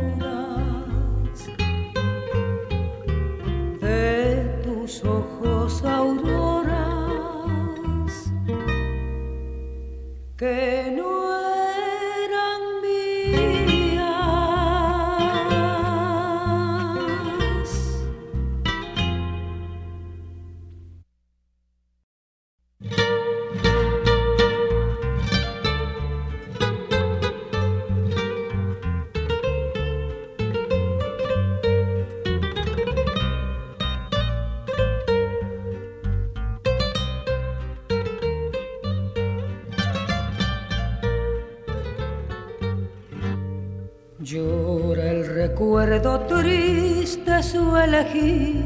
su 48.12 48.61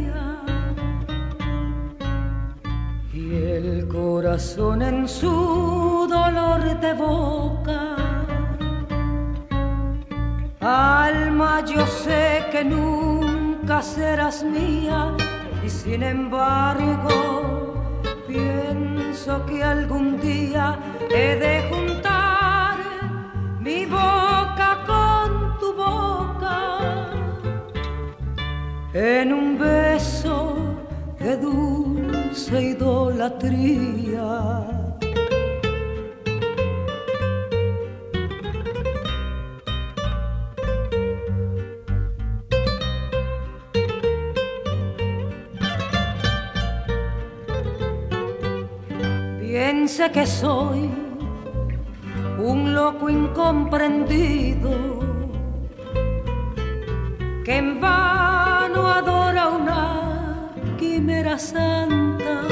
que 57.46 57.58
en 57.58 57.80
vano 57.80 58.88
adora 58.88 59.46
una 59.46 60.50
quimera 60.76 61.38
santa. 61.38 62.42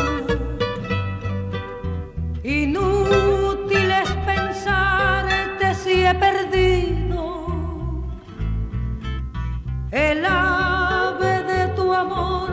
Inútil 2.45 3.91
es 3.91 4.11
pensarte 4.25 5.75
si 5.75 6.07
he 6.07 6.15
perdido 6.15 7.49
el 9.91 10.25
ave 10.25 11.43
de 11.43 11.67
tu 11.75 11.93
amor 11.93 12.51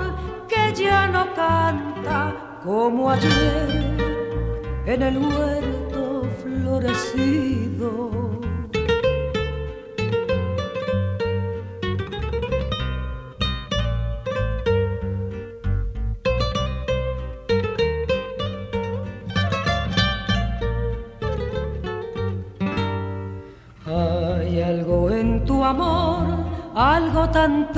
que 0.47 0.73
ya 0.73 1.07
no 1.07 1.31
canta 1.35 2.33
como 2.63 3.11
ayer 3.11 3.69
en 4.87 5.01
el 5.03 5.17
huerto 5.19 6.27
florecido. 6.41 8.41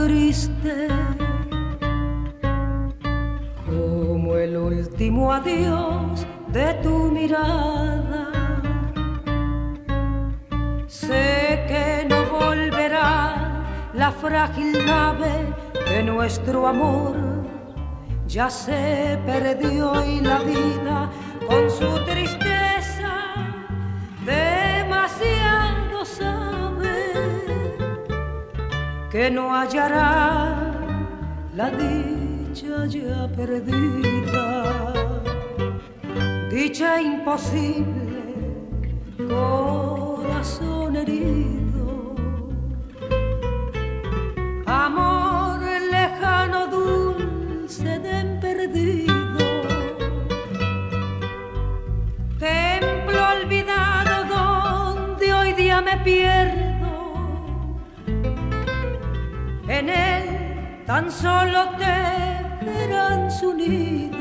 Triste 0.05 0.87
como 3.65 4.35
el 4.35 4.57
último 4.57 5.31
adiós 5.31 6.27
de 6.49 6.73
tu 6.83 6.95
mirada. 7.11 8.23
Sé 10.87 11.63
que 11.69 12.05
no 12.09 12.19
volverá 12.37 13.63
la 13.93 14.11
frágil 14.11 14.85
nave 14.85 15.35
de 15.89 16.03
nuestro 16.03 16.67
amor. 16.67 17.15
Ya 18.27 18.49
se 18.49 19.17
perdió 19.25 20.05
y 20.05 20.19
la 20.19 20.39
vida 20.39 21.09
con 21.47 21.69
su 21.69 21.91
tristeza 22.05 23.13
demasiado 24.25 26.05
que 29.13 29.29
no 29.29 29.53
hallará 29.53 30.73
la 31.55 31.69
dicha 31.69 32.87
ya 32.87 33.27
perdida. 33.37 34.47
Dicha 36.49 36.99
imposible, 36.99 38.17
corazón 39.29 40.95
herido, 40.95 42.15
amor 44.65 45.61
lejano, 45.91 46.59
dulce 46.75 47.99
de 47.99 48.17
perdido, 48.41 49.45
templo 52.39 53.19
olvidado 53.35 54.13
donde 54.35 55.25
hoy 55.35 55.53
día 55.53 55.81
me 55.81 55.97
pierdo, 55.97 56.52
en 59.79 59.89
él 59.89 60.83
tan 60.85 61.11
solo 61.11 61.69
te 61.77 62.65
verán 62.65 63.31
su 63.31 63.53
nido 63.53 64.19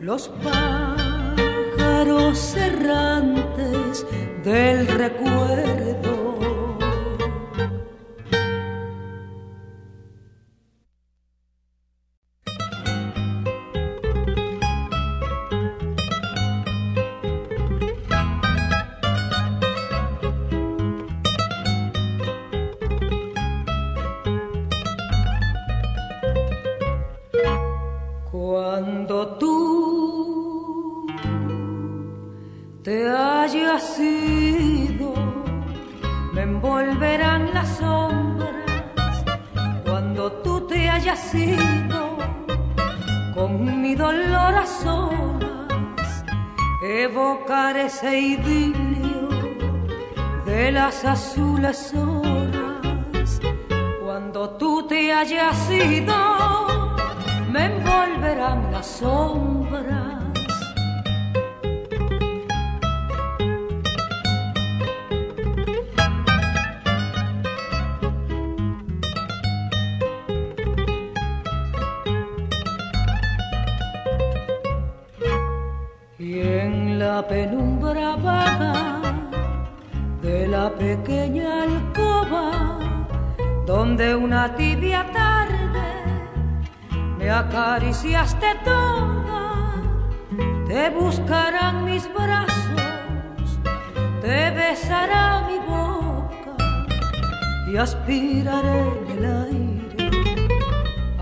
los 0.00 0.28
pájaros 0.42 1.76
errantes 2.56 4.06
del 4.44 4.86
recuerdo. 4.86 6.19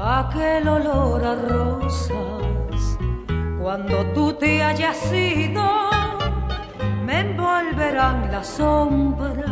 Aquel 0.09 0.67
olor 0.69 1.23
a 1.23 1.35
rosas 1.35 2.99
cuando 3.61 4.07
tú 4.15 4.33
te 4.33 4.63
hayas 4.63 5.13
ido 5.13 5.63
me 7.05 7.21
envolverán 7.21 8.33
la 8.33 8.41
penumbra 8.41 9.48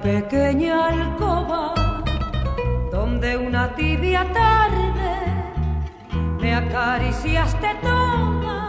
pequeña 0.00 0.86
alcoba 0.86 1.74
donde 2.90 3.36
una 3.36 3.74
tibia 3.74 4.24
tarde 4.32 5.12
me 6.40 6.54
acariciaste 6.54 7.68
toda, 7.82 8.68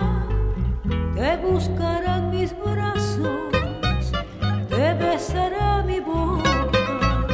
te 1.14 1.38
buscarán 1.38 2.32
mis 2.32 2.56
brazos, 2.58 4.12
te 4.70 4.94
besará 4.94 5.84
mi 5.84 6.00
boca 6.00 7.28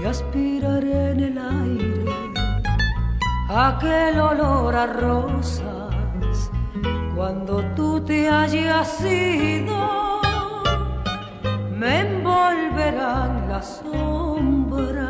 y 0.00 0.04
aspiraré 0.04 1.10
en 1.12 1.20
el 1.20 1.38
aire 1.38 2.04
aquel 3.48 4.20
olor 4.20 4.74
a 4.74 4.86
rosas. 4.86 6.50
Cuando 7.14 7.64
tú 7.74 8.04
te 8.04 8.28
hayas 8.28 9.00
ido 9.02 9.75
las 13.06 13.78
sombras. 13.78 15.06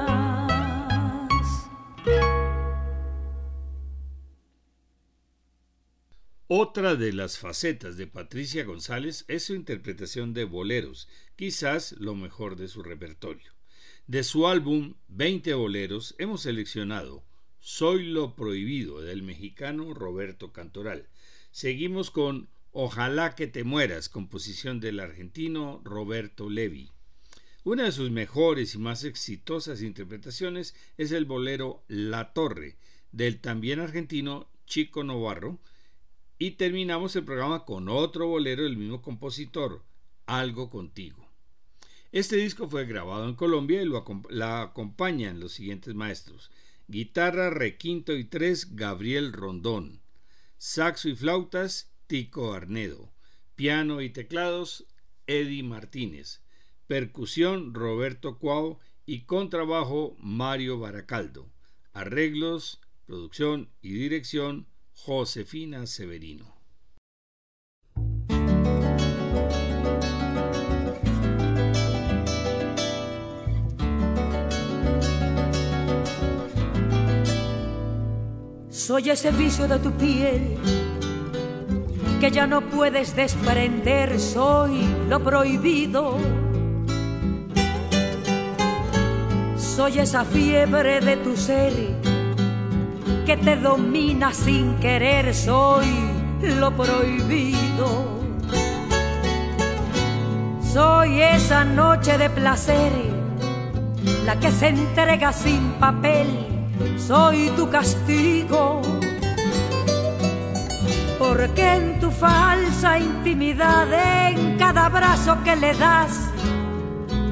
Otra 6.46 6.94
de 6.94 7.14
las 7.14 7.38
facetas 7.38 7.96
de 7.96 8.06
Patricia 8.06 8.64
González 8.64 9.24
es 9.28 9.44
su 9.44 9.54
interpretación 9.54 10.34
de 10.34 10.44
boleros, 10.44 11.08
quizás 11.36 11.92
lo 11.92 12.14
mejor 12.14 12.56
de 12.56 12.68
su 12.68 12.82
repertorio. 12.82 13.52
De 14.06 14.24
su 14.24 14.46
álbum 14.46 14.94
20 15.08 15.54
boleros 15.54 16.14
hemos 16.18 16.42
seleccionado 16.42 17.24
Soy 17.60 18.04
lo 18.04 18.36
prohibido 18.36 19.00
del 19.00 19.22
mexicano 19.22 19.94
Roberto 19.94 20.52
Cantoral. 20.52 21.08
Seguimos 21.50 22.10
con 22.10 22.48
Ojalá 22.72 23.34
que 23.34 23.46
te 23.46 23.64
mueras, 23.64 24.10
composición 24.10 24.80
del 24.80 25.00
argentino 25.00 25.80
Roberto 25.82 26.50
Levi. 26.50 26.90
Una 27.66 27.82
de 27.82 27.90
sus 27.90 28.12
mejores 28.12 28.76
y 28.76 28.78
más 28.78 29.02
exitosas 29.02 29.82
interpretaciones 29.82 30.76
es 30.98 31.10
el 31.10 31.24
bolero 31.24 31.82
La 31.88 32.32
Torre, 32.32 32.76
del 33.10 33.40
también 33.40 33.80
argentino 33.80 34.48
Chico 34.66 35.02
Novarro, 35.02 35.58
y 36.38 36.52
terminamos 36.52 37.16
el 37.16 37.24
programa 37.24 37.64
con 37.64 37.88
otro 37.88 38.28
bolero 38.28 38.62
del 38.62 38.76
mismo 38.76 39.02
compositor, 39.02 39.82
Algo 40.26 40.70
contigo. 40.70 41.28
Este 42.12 42.36
disco 42.36 42.68
fue 42.68 42.86
grabado 42.86 43.28
en 43.28 43.34
Colombia 43.34 43.82
y 43.82 43.84
lo 43.84 44.04
la 44.30 44.62
acompañan 44.62 45.40
los 45.40 45.54
siguientes 45.54 45.92
maestros. 45.96 46.52
Guitarra, 46.86 47.50
requinto 47.50 48.14
y 48.14 48.22
tres, 48.22 48.76
Gabriel 48.76 49.32
Rondón. 49.32 50.02
Saxo 50.56 51.08
y 51.08 51.16
flautas, 51.16 51.90
Tico 52.06 52.54
Arnedo. 52.54 53.10
Piano 53.56 54.02
y 54.02 54.10
teclados, 54.10 54.86
Eddie 55.26 55.64
Martínez. 55.64 56.45
Percusión, 56.86 57.74
Roberto 57.74 58.38
Cuau. 58.38 58.78
Y 59.04 59.20
contrabajo, 59.20 60.16
Mario 60.18 60.80
Baracaldo. 60.80 61.48
Arreglos, 61.92 62.80
producción 63.06 63.70
y 63.80 63.92
dirección, 63.92 64.66
Josefina 64.92 65.86
Severino. 65.86 66.56
Soy 78.70 79.10
ese 79.10 79.30
vicio 79.32 79.66
de 79.66 79.78
tu 79.78 79.92
piel 79.92 80.56
que 82.20 82.30
ya 82.30 82.46
no 82.46 82.60
puedes 82.70 83.14
desprender, 83.14 84.18
soy 84.18 84.80
lo 85.08 85.22
prohibido. 85.22 86.45
Soy 89.76 89.98
esa 89.98 90.24
fiebre 90.24 91.00
de 91.00 91.18
tu 91.18 91.36
ser 91.36 91.74
que 93.26 93.36
te 93.36 93.56
domina 93.56 94.32
sin 94.32 94.76
querer, 94.76 95.34
soy 95.34 95.84
lo 96.58 96.74
prohibido. 96.74 98.22
Soy 100.62 101.20
esa 101.20 101.62
noche 101.64 102.16
de 102.16 102.30
placer, 102.30 102.90
la 104.24 104.40
que 104.40 104.50
se 104.50 104.68
entrega 104.68 105.30
sin 105.34 105.72
papel, 105.72 106.26
soy 106.96 107.50
tu 107.50 107.68
castigo 107.68 108.80
porque 111.18 111.74
en 111.74 112.00
tu 112.00 112.10
falsa 112.10 112.98
intimidad, 112.98 113.92
en 113.92 114.56
cada 114.56 114.86
abrazo 114.86 115.36
que 115.44 115.54
le 115.54 115.74
das, 115.74 116.30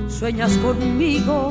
sueñas 0.09 0.53
conmigo. 0.59 1.49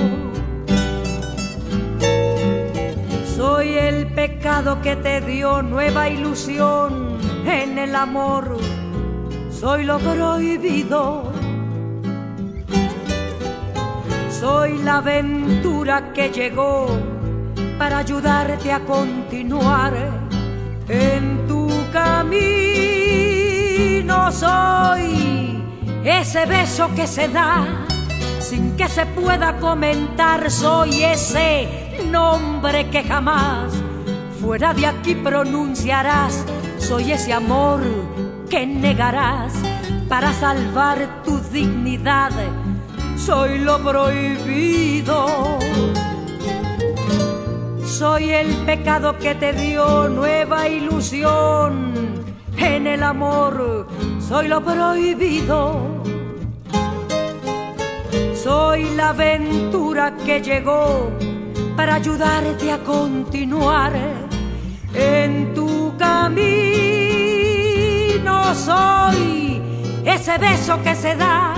Soy 3.43 3.75
el 3.77 4.07
pecado 4.07 4.81
que 4.81 4.95
te 4.95 5.19
dio 5.19 5.61
nueva 5.61 6.07
ilusión 6.07 7.17
en 7.45 7.77
el 7.77 7.93
amor, 7.93 8.57
soy 9.51 9.83
lo 9.83 9.99
prohibido. 9.99 11.29
Soy 14.29 14.77
la 14.77 14.99
aventura 14.99 16.13
que 16.13 16.29
llegó 16.29 16.87
para 17.77 17.97
ayudarte 17.97 18.71
a 18.71 18.79
continuar 18.79 19.93
en 20.87 21.45
tu 21.45 21.67
camino 21.91 22.63
soy 24.31 25.61
ese 26.05 26.45
beso 26.45 26.89
que 26.95 27.05
se 27.07 27.27
da 27.27 27.65
sin 28.39 28.77
que 28.77 28.87
se 28.87 29.05
pueda 29.05 29.57
comentar. 29.57 30.49
Soy 30.49 31.03
ese 31.03 31.82
nombre 32.11 32.89
que 32.89 33.03
jamás 33.03 33.73
fuera 34.39 34.73
de 34.73 34.87
aquí 34.87 35.15
pronunciarás. 35.15 36.45
Soy 36.77 37.11
ese 37.11 37.33
amor 37.33 37.81
que 38.49 38.65
negarás 38.65 39.53
para 40.09 40.33
salvar 40.33 41.23
tu 41.23 41.39
dignidad. 41.39 42.31
Soy 43.15 43.59
lo 43.59 43.79
prohibido 43.83 45.59
soy 48.03 48.31
el 48.31 48.47
pecado 48.65 49.17
que 49.17 49.35
te 49.35 49.53
dio 49.53 50.09
nueva 50.09 50.67
ilusión 50.67 51.93
en 52.57 52.87
el 52.87 53.03
amor. 53.03 53.87
Soy 54.19 54.47
lo 54.47 54.61
prohibido. 54.61 56.03
Soy 58.33 58.95
la 58.95 59.09
aventura 59.09 60.17
que 60.25 60.41
llegó 60.41 61.11
para 61.75 61.95
ayudarte 61.95 62.71
a 62.71 62.79
continuar 62.83 63.93
en 64.93 65.53
tu 65.53 65.93
camino. 65.97 66.23
Soy 68.55 69.61
ese 70.05 70.37
beso 70.37 70.81
que 70.83 70.95
se 70.95 71.15
da 71.15 71.55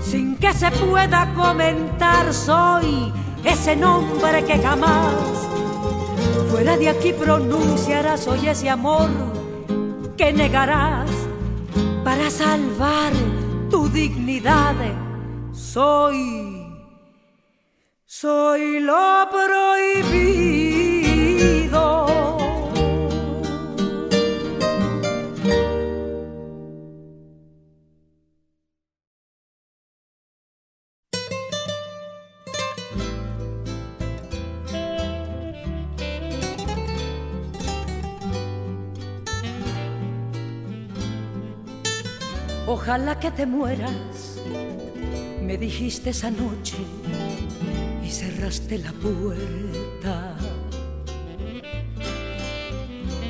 sin 0.00 0.36
que 0.36 0.52
se 0.52 0.70
pueda 0.70 1.32
comentar. 1.34 2.32
Soy 2.32 3.12
ese 3.44 3.76
nombre 3.76 4.44
que 4.44 4.58
jamás 4.58 5.14
fuera 6.50 6.76
de 6.76 6.88
aquí 6.90 7.12
pronunciarás 7.12 8.26
hoy 8.28 8.46
ese 8.46 8.68
amor 8.68 9.08
que 10.16 10.32
negarás 10.32 11.10
para 12.04 12.30
salvar 12.30 13.12
tu 13.70 13.88
dignidad. 13.88 14.74
Soy, 15.52 16.51
soy 18.22 18.78
lo 18.78 19.28
prohibido. 19.32 20.62
Ojalá 42.68 43.18
que 43.18 43.32
te 43.32 43.46
mueras, 43.46 44.38
me 45.42 45.58
dijiste 45.58 46.10
esa 46.10 46.30
noche 46.30 46.76
cerraste 48.12 48.78
la 48.78 48.92
puerta. 48.92 50.36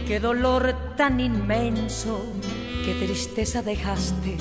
Qué 0.06 0.20
dolor 0.20 0.74
tan 0.96 1.20
inmenso, 1.20 2.20
qué 2.84 2.94
tristeza 2.94 3.62
dejaste 3.62 4.36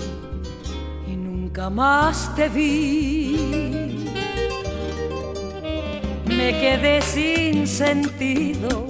y 1.08 1.16
nunca 1.16 1.70
más 1.70 2.36
te 2.36 2.50
vi. 2.50 4.08
Me 6.26 6.52
quedé 6.60 7.02
sin 7.02 7.68
sentido 7.68 8.88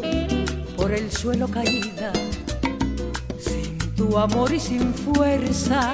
por 0.77 0.91
el 0.91 1.11
suelo 1.11 1.47
caída 1.47 2.11
tu 4.01 4.17
amor 4.17 4.51
y 4.51 4.59
sin 4.59 4.93
fuerza. 4.93 5.93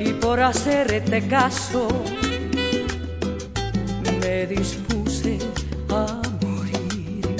Y 0.00 0.12
por 0.14 0.40
hacerte 0.40 1.26
caso 1.26 1.88
me 4.46 4.56
dispuse 4.56 5.38
a 5.90 6.20
morir. 6.42 7.36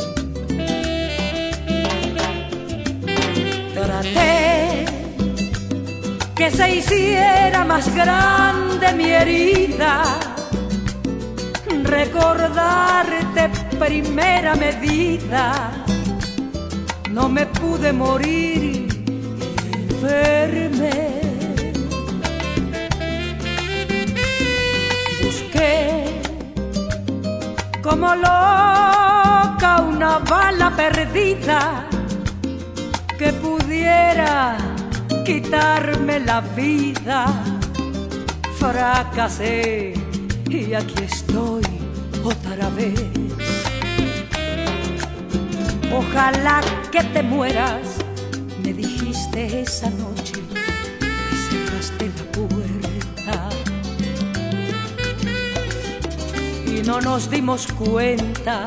Traté 3.75 4.85
que 6.35 6.51
se 6.51 6.77
hiciera 6.77 7.65
más 7.65 7.95
grande 7.95 8.93
mi 8.95 9.11
herida, 9.11 10.19
recordarte 11.83 13.51
primera 13.79 14.55
medida, 14.55 15.73
no 17.11 17.29
me 17.29 17.47
pude 17.47 17.93
morir 17.93 18.89
enferme. 19.73 21.14
Busqué 21.14 21.14
como 27.85 28.15
loca 28.15 29.83
una 29.87 30.19
bala 30.19 30.75
perdida 30.75 31.87
que 33.19 33.31
pudiera 33.35 34.57
quitarme 35.27 36.21
la 36.21 36.41
vida. 36.41 37.27
Fracasé 38.59 39.93
y 40.49 40.73
aquí 40.73 41.03
estoy 41.03 41.63
otra 42.25 42.71
vez. 42.71 43.05
Ojalá 45.93 46.63
que 46.91 47.05
te 47.05 47.23
mueras, 47.23 47.99
me 48.63 48.73
dijiste 48.73 49.61
esa 49.61 49.91
noche 49.91 50.24
no 56.87 57.01
nos 57.01 57.31
dimos 57.31 57.67
cuenta 57.67 58.67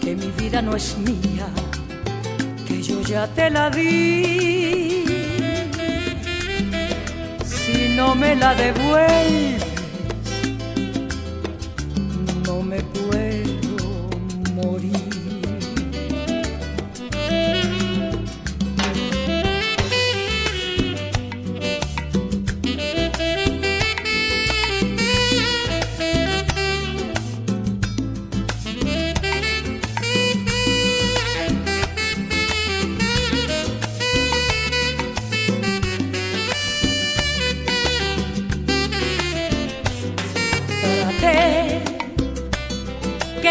que 0.00 0.16
mi 0.16 0.30
vida 0.32 0.60
no 0.60 0.74
es 0.74 0.96
mía, 0.98 1.46
que 2.66 2.82
yo 2.82 3.00
ya 3.02 3.28
te 3.28 3.48
la 3.48 3.70
di. 3.70 5.04
Si 7.44 7.94
no 7.96 8.14
me 8.14 8.34
la 8.34 8.54
devuelves, 8.54 9.63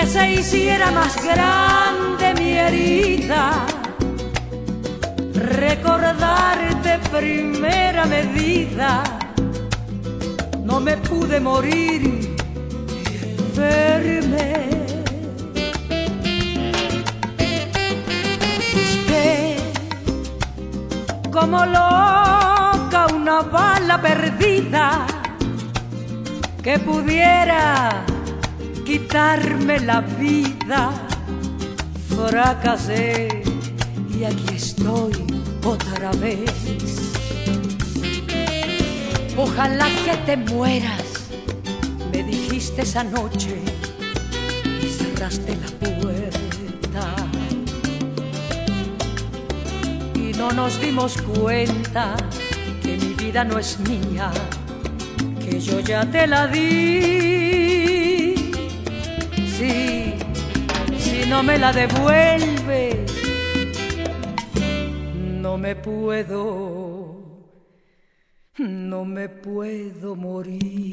se 0.05 0.33
hiciera 0.33 0.91
más 0.91 1.15
grande 1.23 2.33
mi 2.35 2.51
herida, 2.53 3.65
recordarte 5.33 6.99
primera 7.09 8.05
medida, 8.05 9.03
no 10.63 10.79
me 10.79 10.97
pude 10.97 11.39
morir 11.39 12.35
enferme. 13.37 14.69
Busqué 18.73 19.57
como 21.31 21.65
loca 21.65 23.07
una 23.13 23.41
bala 23.41 24.01
perdida 24.01 25.05
que 26.61 26.79
pudiera 26.79 28.05
quitarme 28.93 29.79
la 29.79 30.01
vida. 30.01 30.91
Fracasé 32.15 33.41
y 34.15 34.23
aquí 34.23 34.53
estoy 34.55 35.13
otra 35.65 36.11
vez. 36.11 36.51
Ojalá 39.35 39.87
que 40.05 40.15
te 40.27 40.37
mueras, 40.37 41.07
me 42.11 42.21
dijiste 42.21 42.83
esa 42.83 43.03
noche 43.03 43.55
y 44.83 44.87
cerraste 44.99 45.57
la 45.63 45.71
puerta. 45.83 47.05
Y 50.13 50.33
no 50.37 50.51
nos 50.51 50.79
dimos 50.79 51.19
cuenta 51.19 52.15
que 52.83 52.95
mi 52.97 53.13
vida 53.15 53.43
no 53.43 53.57
es 53.57 53.79
mía 53.79 54.29
que 55.43 55.59
yo 55.59 55.79
ya 55.79 56.05
te 56.05 56.27
la 56.27 56.45
di. 56.45 57.72
Si 60.97 61.25
no 61.27 61.43
me 61.43 61.57
la 61.57 61.71
devuelves, 61.71 63.11
no 65.41 65.57
me 65.57 65.75
puedo, 65.75 67.15
no 68.57 69.05
me 69.05 69.29
puedo 69.29 70.15
morir. 70.15 70.91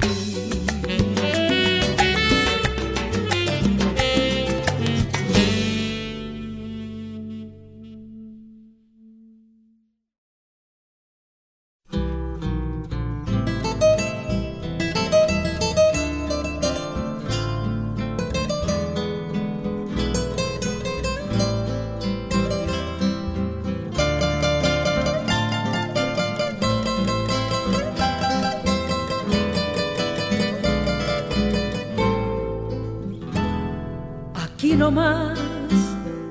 Aquí 34.81 34.89
nomás 34.89 35.37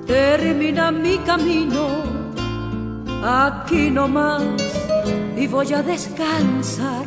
termina 0.09 0.91
mi 0.91 1.19
camino, 1.19 1.87
aquí 3.23 3.91
nomás 3.91 4.43
y 5.37 5.47
voy 5.47 5.73
a 5.73 5.85
descansar, 5.85 7.05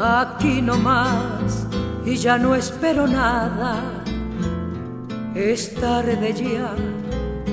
aquí 0.00 0.62
nomás 0.62 1.66
y 2.02 2.16
ya 2.16 2.38
no 2.38 2.54
espero 2.54 3.06
nada, 3.06 3.82
es 5.34 5.74
tarde 5.74 6.32
ya 6.32 6.74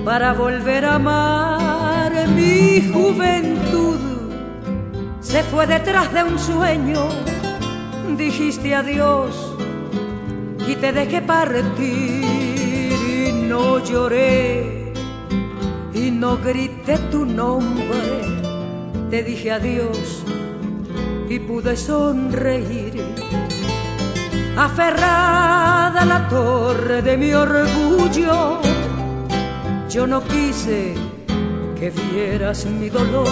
para 0.06 0.32
volver 0.32 0.86
a 0.86 0.96
amar. 0.96 2.12
Mi 2.30 2.90
juventud. 2.94 4.00
Se 5.20 5.44
fue 5.44 5.68
detrás 5.68 6.14
de 6.14 6.24
un 6.24 6.40
sueño, 6.40 7.10
dijiste 8.18 8.74
adiós 8.74 9.51
y 10.72 10.76
te 10.76 10.94
dejé 10.94 11.22
partir 11.22 12.24
y 12.24 13.32
no 13.34 13.84
lloré 13.84 14.94
y 15.94 16.12
no 16.12 16.38
grité 16.38 16.98
tu 17.12 17.26
nombre, 17.26 18.22
te 19.10 19.22
dije 19.24 19.52
adiós 19.52 20.24
y 21.28 21.40
pude 21.40 21.76
sonreír. 21.76 23.04
Aferrada 24.58 26.02
a 26.02 26.06
la 26.06 26.30
torre 26.30 27.02
de 27.02 27.18
mi 27.18 27.34
orgullo, 27.34 28.62
yo 29.90 30.08
no 30.08 30.24
quise 30.24 30.94
que 31.78 31.90
vieras 31.90 32.66
mi 32.66 32.90
dolor. 32.90 33.28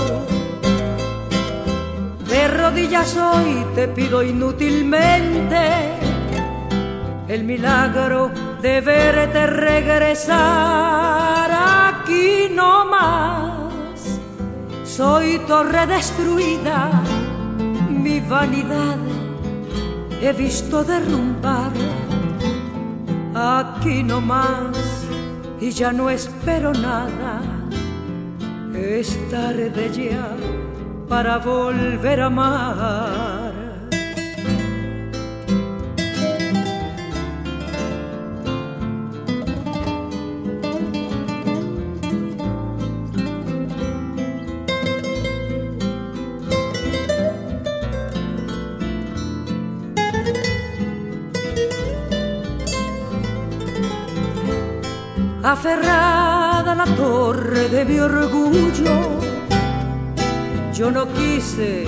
De 2.29 2.47
rodillas 2.49 3.15
hoy 3.15 3.65
te 3.75 3.87
pido 3.87 4.23
inútilmente 4.23 5.98
el 7.29 7.43
milagro 7.43 8.31
de 8.59 8.81
verte 8.81 9.45
regresar 9.45 11.51
aquí 11.51 12.49
no 12.51 12.85
más. 12.85 14.19
Soy 14.83 15.37
torre 15.47 15.85
destruida, 15.85 16.89
mi 17.89 18.19
vanidad 18.19 18.97
he 20.21 20.33
visto 20.33 20.83
derrumbar 20.83 21.71
aquí 23.35 24.03
no 24.03 24.19
más 24.19 24.75
y 25.61 25.69
ya 25.69 25.93
no 25.93 26.09
espero 26.09 26.73
nada. 26.73 27.41
Es 28.73 29.17
tarde 29.29 29.79
para 31.07 31.37
volver 31.37 32.21
a 32.21 32.25
amar. 32.25 33.38
Aferrada 55.51 56.73
a 56.73 56.75
la 56.75 56.85
torre 56.95 57.69
de 57.69 57.83
mi 57.83 57.99
orgullo, 57.99 59.19
yo 60.73 60.91
no 60.91 61.07
quise 61.13 61.85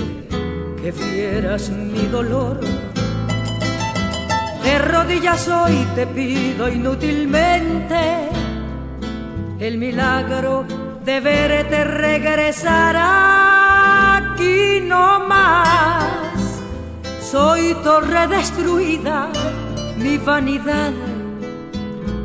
que 0.80 0.90
vieras 0.90 1.70
mi 1.70 2.06
dolor. 2.08 2.60
De 4.64 4.78
rodillas 4.78 5.46
hoy 5.48 5.86
te 5.94 6.06
pido 6.08 6.68
inútilmente 6.68 8.28
el 9.60 9.78
milagro 9.78 10.64
de 11.04 11.20
verte 11.20 11.84
regresar 11.84 12.96
aquí 12.98 14.80
no 14.82 15.20
más. 15.20 16.60
Soy 17.20 17.76
torre 17.84 18.26
destruida, 18.26 19.30
mi 19.98 20.18
vanidad 20.18 21.11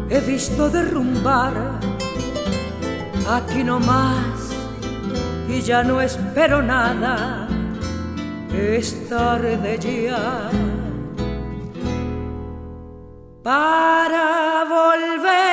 he 0.10 0.20
visto 0.22 0.70
derrumbar 0.70 1.80
aquí 3.30 3.64
no 3.64 3.80
más 3.80 4.52
y 5.50 5.62
ya 5.62 5.84
no 5.84 6.02
espero 6.02 6.62
nada, 6.62 7.48
es 8.54 9.08
tarde 9.10 9.78
ya 9.80 10.50
para 13.44 14.66
volver 14.66 15.47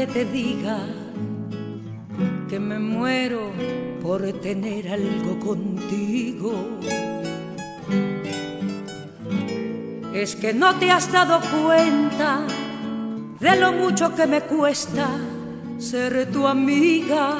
que 0.00 0.06
te 0.06 0.24
diga 0.24 0.78
que 2.48 2.58
me 2.58 2.78
muero 2.78 3.52
por 4.00 4.22
tener 4.40 4.88
algo 4.88 5.38
contigo. 5.38 6.52
Es 10.14 10.36
que 10.36 10.54
no 10.54 10.74
te 10.76 10.90
has 10.90 11.12
dado 11.12 11.38
cuenta 11.62 12.46
de 13.40 13.56
lo 13.56 13.72
mucho 13.72 14.14
que 14.14 14.26
me 14.26 14.40
cuesta 14.40 15.06
ser 15.76 16.32
tu 16.32 16.46
amiga. 16.46 17.36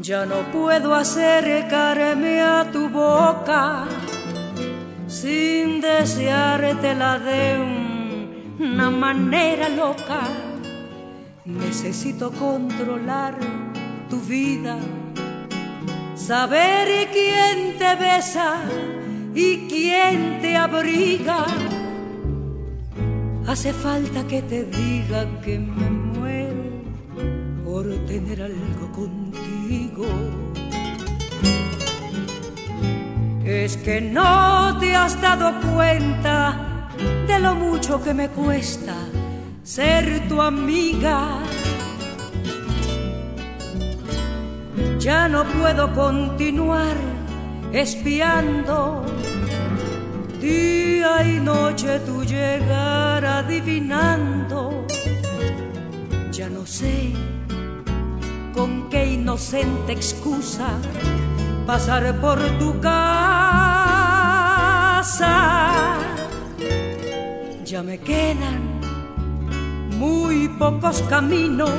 Ya 0.00 0.24
no 0.24 0.40
puedo 0.52 0.94
acercarme 0.94 2.40
a 2.40 2.70
tu 2.72 2.88
boca 2.88 3.84
sin 5.06 5.82
deseártela 5.82 7.18
de 7.18 7.91
una 8.58 8.90
manera 8.90 9.68
loca. 9.68 10.22
Necesito 11.44 12.30
controlar 12.30 13.36
tu 14.08 14.20
vida, 14.20 14.78
saber 16.14 17.08
quién 17.12 17.78
te 17.78 17.96
besa 17.96 18.62
y 19.34 19.68
quién 19.68 20.40
te 20.40 20.56
abriga. 20.56 21.46
Hace 23.46 23.72
falta 23.72 24.26
que 24.26 24.42
te 24.42 24.64
diga 24.64 25.26
que 25.44 25.58
me 25.58 25.90
muero 25.90 26.62
por 27.64 27.84
tener 28.06 28.42
algo 28.42 28.92
contigo 28.92 30.06
es 33.44 33.76
que 33.76 34.00
no 34.00 34.78
te 34.78 34.94
has 34.94 35.20
dado 35.20 35.52
cuenta 35.74 36.71
de 37.26 37.38
lo 37.38 37.54
mucho 37.54 38.02
que 38.02 38.14
me 38.14 38.28
cuesta 38.28 38.94
ser 39.62 40.28
tu 40.28 40.40
amiga. 40.42 41.38
Ya 44.98 45.28
no 45.28 45.44
puedo 45.44 45.92
continuar 45.94 46.96
espiando 47.72 49.04
día 50.40 51.24
y 51.24 51.40
noche 51.40 52.00
tu 52.00 52.24
llegar 52.24 53.24
adivinando. 53.24 54.86
Ya 56.30 56.48
no 56.48 56.66
sé 56.66 57.12
con 58.52 58.88
qué 58.90 59.12
inocente 59.12 59.92
excusa 59.92 60.68
pasar 61.66 62.20
por 62.20 62.38
tu 62.58 62.80
casa. 62.80 63.22
Ya 67.72 67.82
me 67.82 67.96
quedan 67.96 68.80
muy 69.98 70.46
pocos 70.58 71.00
caminos 71.08 71.70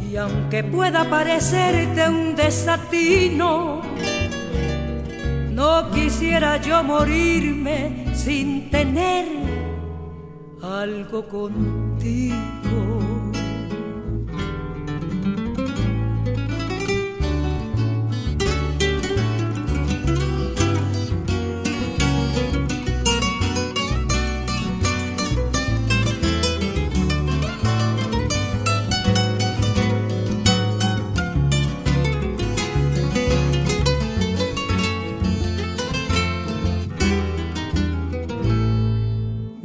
y 0.00 0.16
aunque 0.16 0.64
pueda 0.64 1.10
parecerte 1.10 2.08
un 2.08 2.34
desatino, 2.34 3.82
no 5.50 5.90
quisiera 5.90 6.56
yo 6.56 6.82
morirme 6.82 8.14
sin 8.14 8.70
tener 8.70 9.26
algo 10.62 11.28
contigo. 11.28 12.34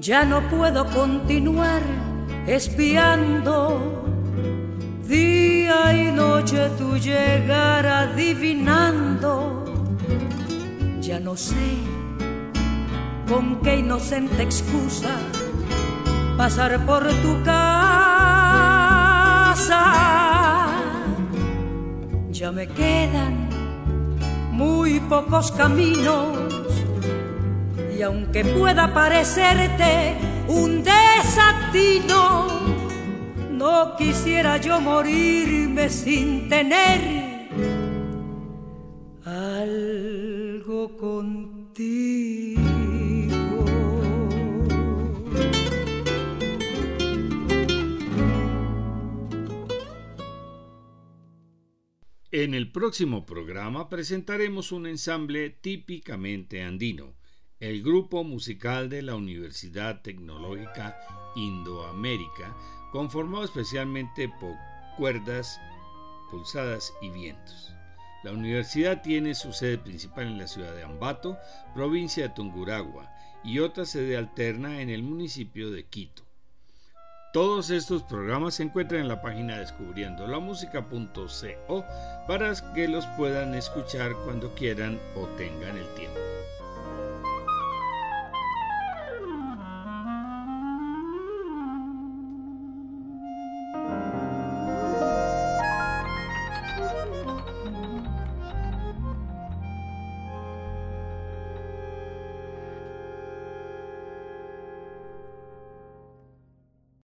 Ya 0.01 0.23
no 0.23 0.39
puedo 0.47 0.85
continuar 0.85 1.81
espiando 2.47 3.81
día 5.05 5.93
y 5.93 6.11
noche 6.13 6.69
tu 6.77 6.97
llegar 6.97 7.85
adivinando. 7.85 9.65
Ya 11.01 11.19
no 11.19 11.35
sé 11.35 11.79
con 13.27 13.59
qué 13.61 13.79
inocente 13.79 14.41
excusa 14.41 15.17
pasar 16.37 16.85
por 16.85 17.05
tu 17.05 17.43
casa. 17.43 18.23
Ya 22.31 22.53
me 22.53 22.69
quedan 22.69 23.49
muy 24.51 25.01
pocos 25.01 25.51
caminos 25.51 26.48
y 27.99 28.01
aunque 28.01 28.45
pueda 28.45 28.93
parecerte 28.93 30.15
un 30.47 30.81
desatino, 30.85 32.47
no 33.51 33.97
quisiera 33.97 34.55
yo 34.55 34.79
morirme 34.79 35.89
sin 35.89 36.47
tener 36.47 37.49
algo 39.25 40.95
contigo. 40.95 42.61
En 52.31 52.53
el 52.53 52.71
próximo 52.71 53.25
programa 53.25 53.89
presentaremos 53.89 54.71
un 54.71 54.87
ensamble 54.87 55.49
típicamente 55.49 56.63
andino 56.63 57.18
el 57.59 57.83
grupo 57.83 58.23
musical 58.23 58.89
de 58.89 59.01
la 59.01 59.15
Universidad 59.15 60.01
Tecnológica 60.01 60.97
Indoamérica, 61.35 62.55
conformado 62.91 63.43
especialmente 63.43 64.29
por 64.39 64.55
cuerdas, 64.97 65.59
pulsadas 66.31 66.93
y 67.01 67.09
vientos. 67.09 67.73
La 68.23 68.31
universidad 68.31 69.01
tiene 69.01 69.35
su 69.35 69.53
sede 69.53 69.77
principal 69.77 70.27
en 70.27 70.37
la 70.37 70.47
ciudad 70.47 70.73
de 70.73 70.83
Ambato, 70.83 71.37
provincia 71.73 72.23
de 72.23 72.33
Tunguragua, 72.33 73.09
y 73.43 73.59
otra 73.59 73.85
sede 73.85 74.17
alterna 74.17 74.81
en 74.81 74.89
el 74.89 75.03
municipio 75.03 75.71
de 75.71 75.85
Quito. 75.85 76.23
Todos 77.31 77.69
estos 77.69 78.03
programas 78.03 78.55
se 78.55 78.63
encuentran 78.63 79.01
en 79.01 79.07
la 79.07 79.21
página 79.21 79.59
descubriendolamusica.co 79.59 81.85
para 82.27 82.73
que 82.73 82.87
los 82.87 83.05
puedan 83.17 83.53
escuchar 83.53 84.15
cuando 84.25 84.55
quieran 84.55 84.99
o 85.15 85.27
tengan 85.37 85.77
el 85.77 85.87
tiempo. 85.93 86.38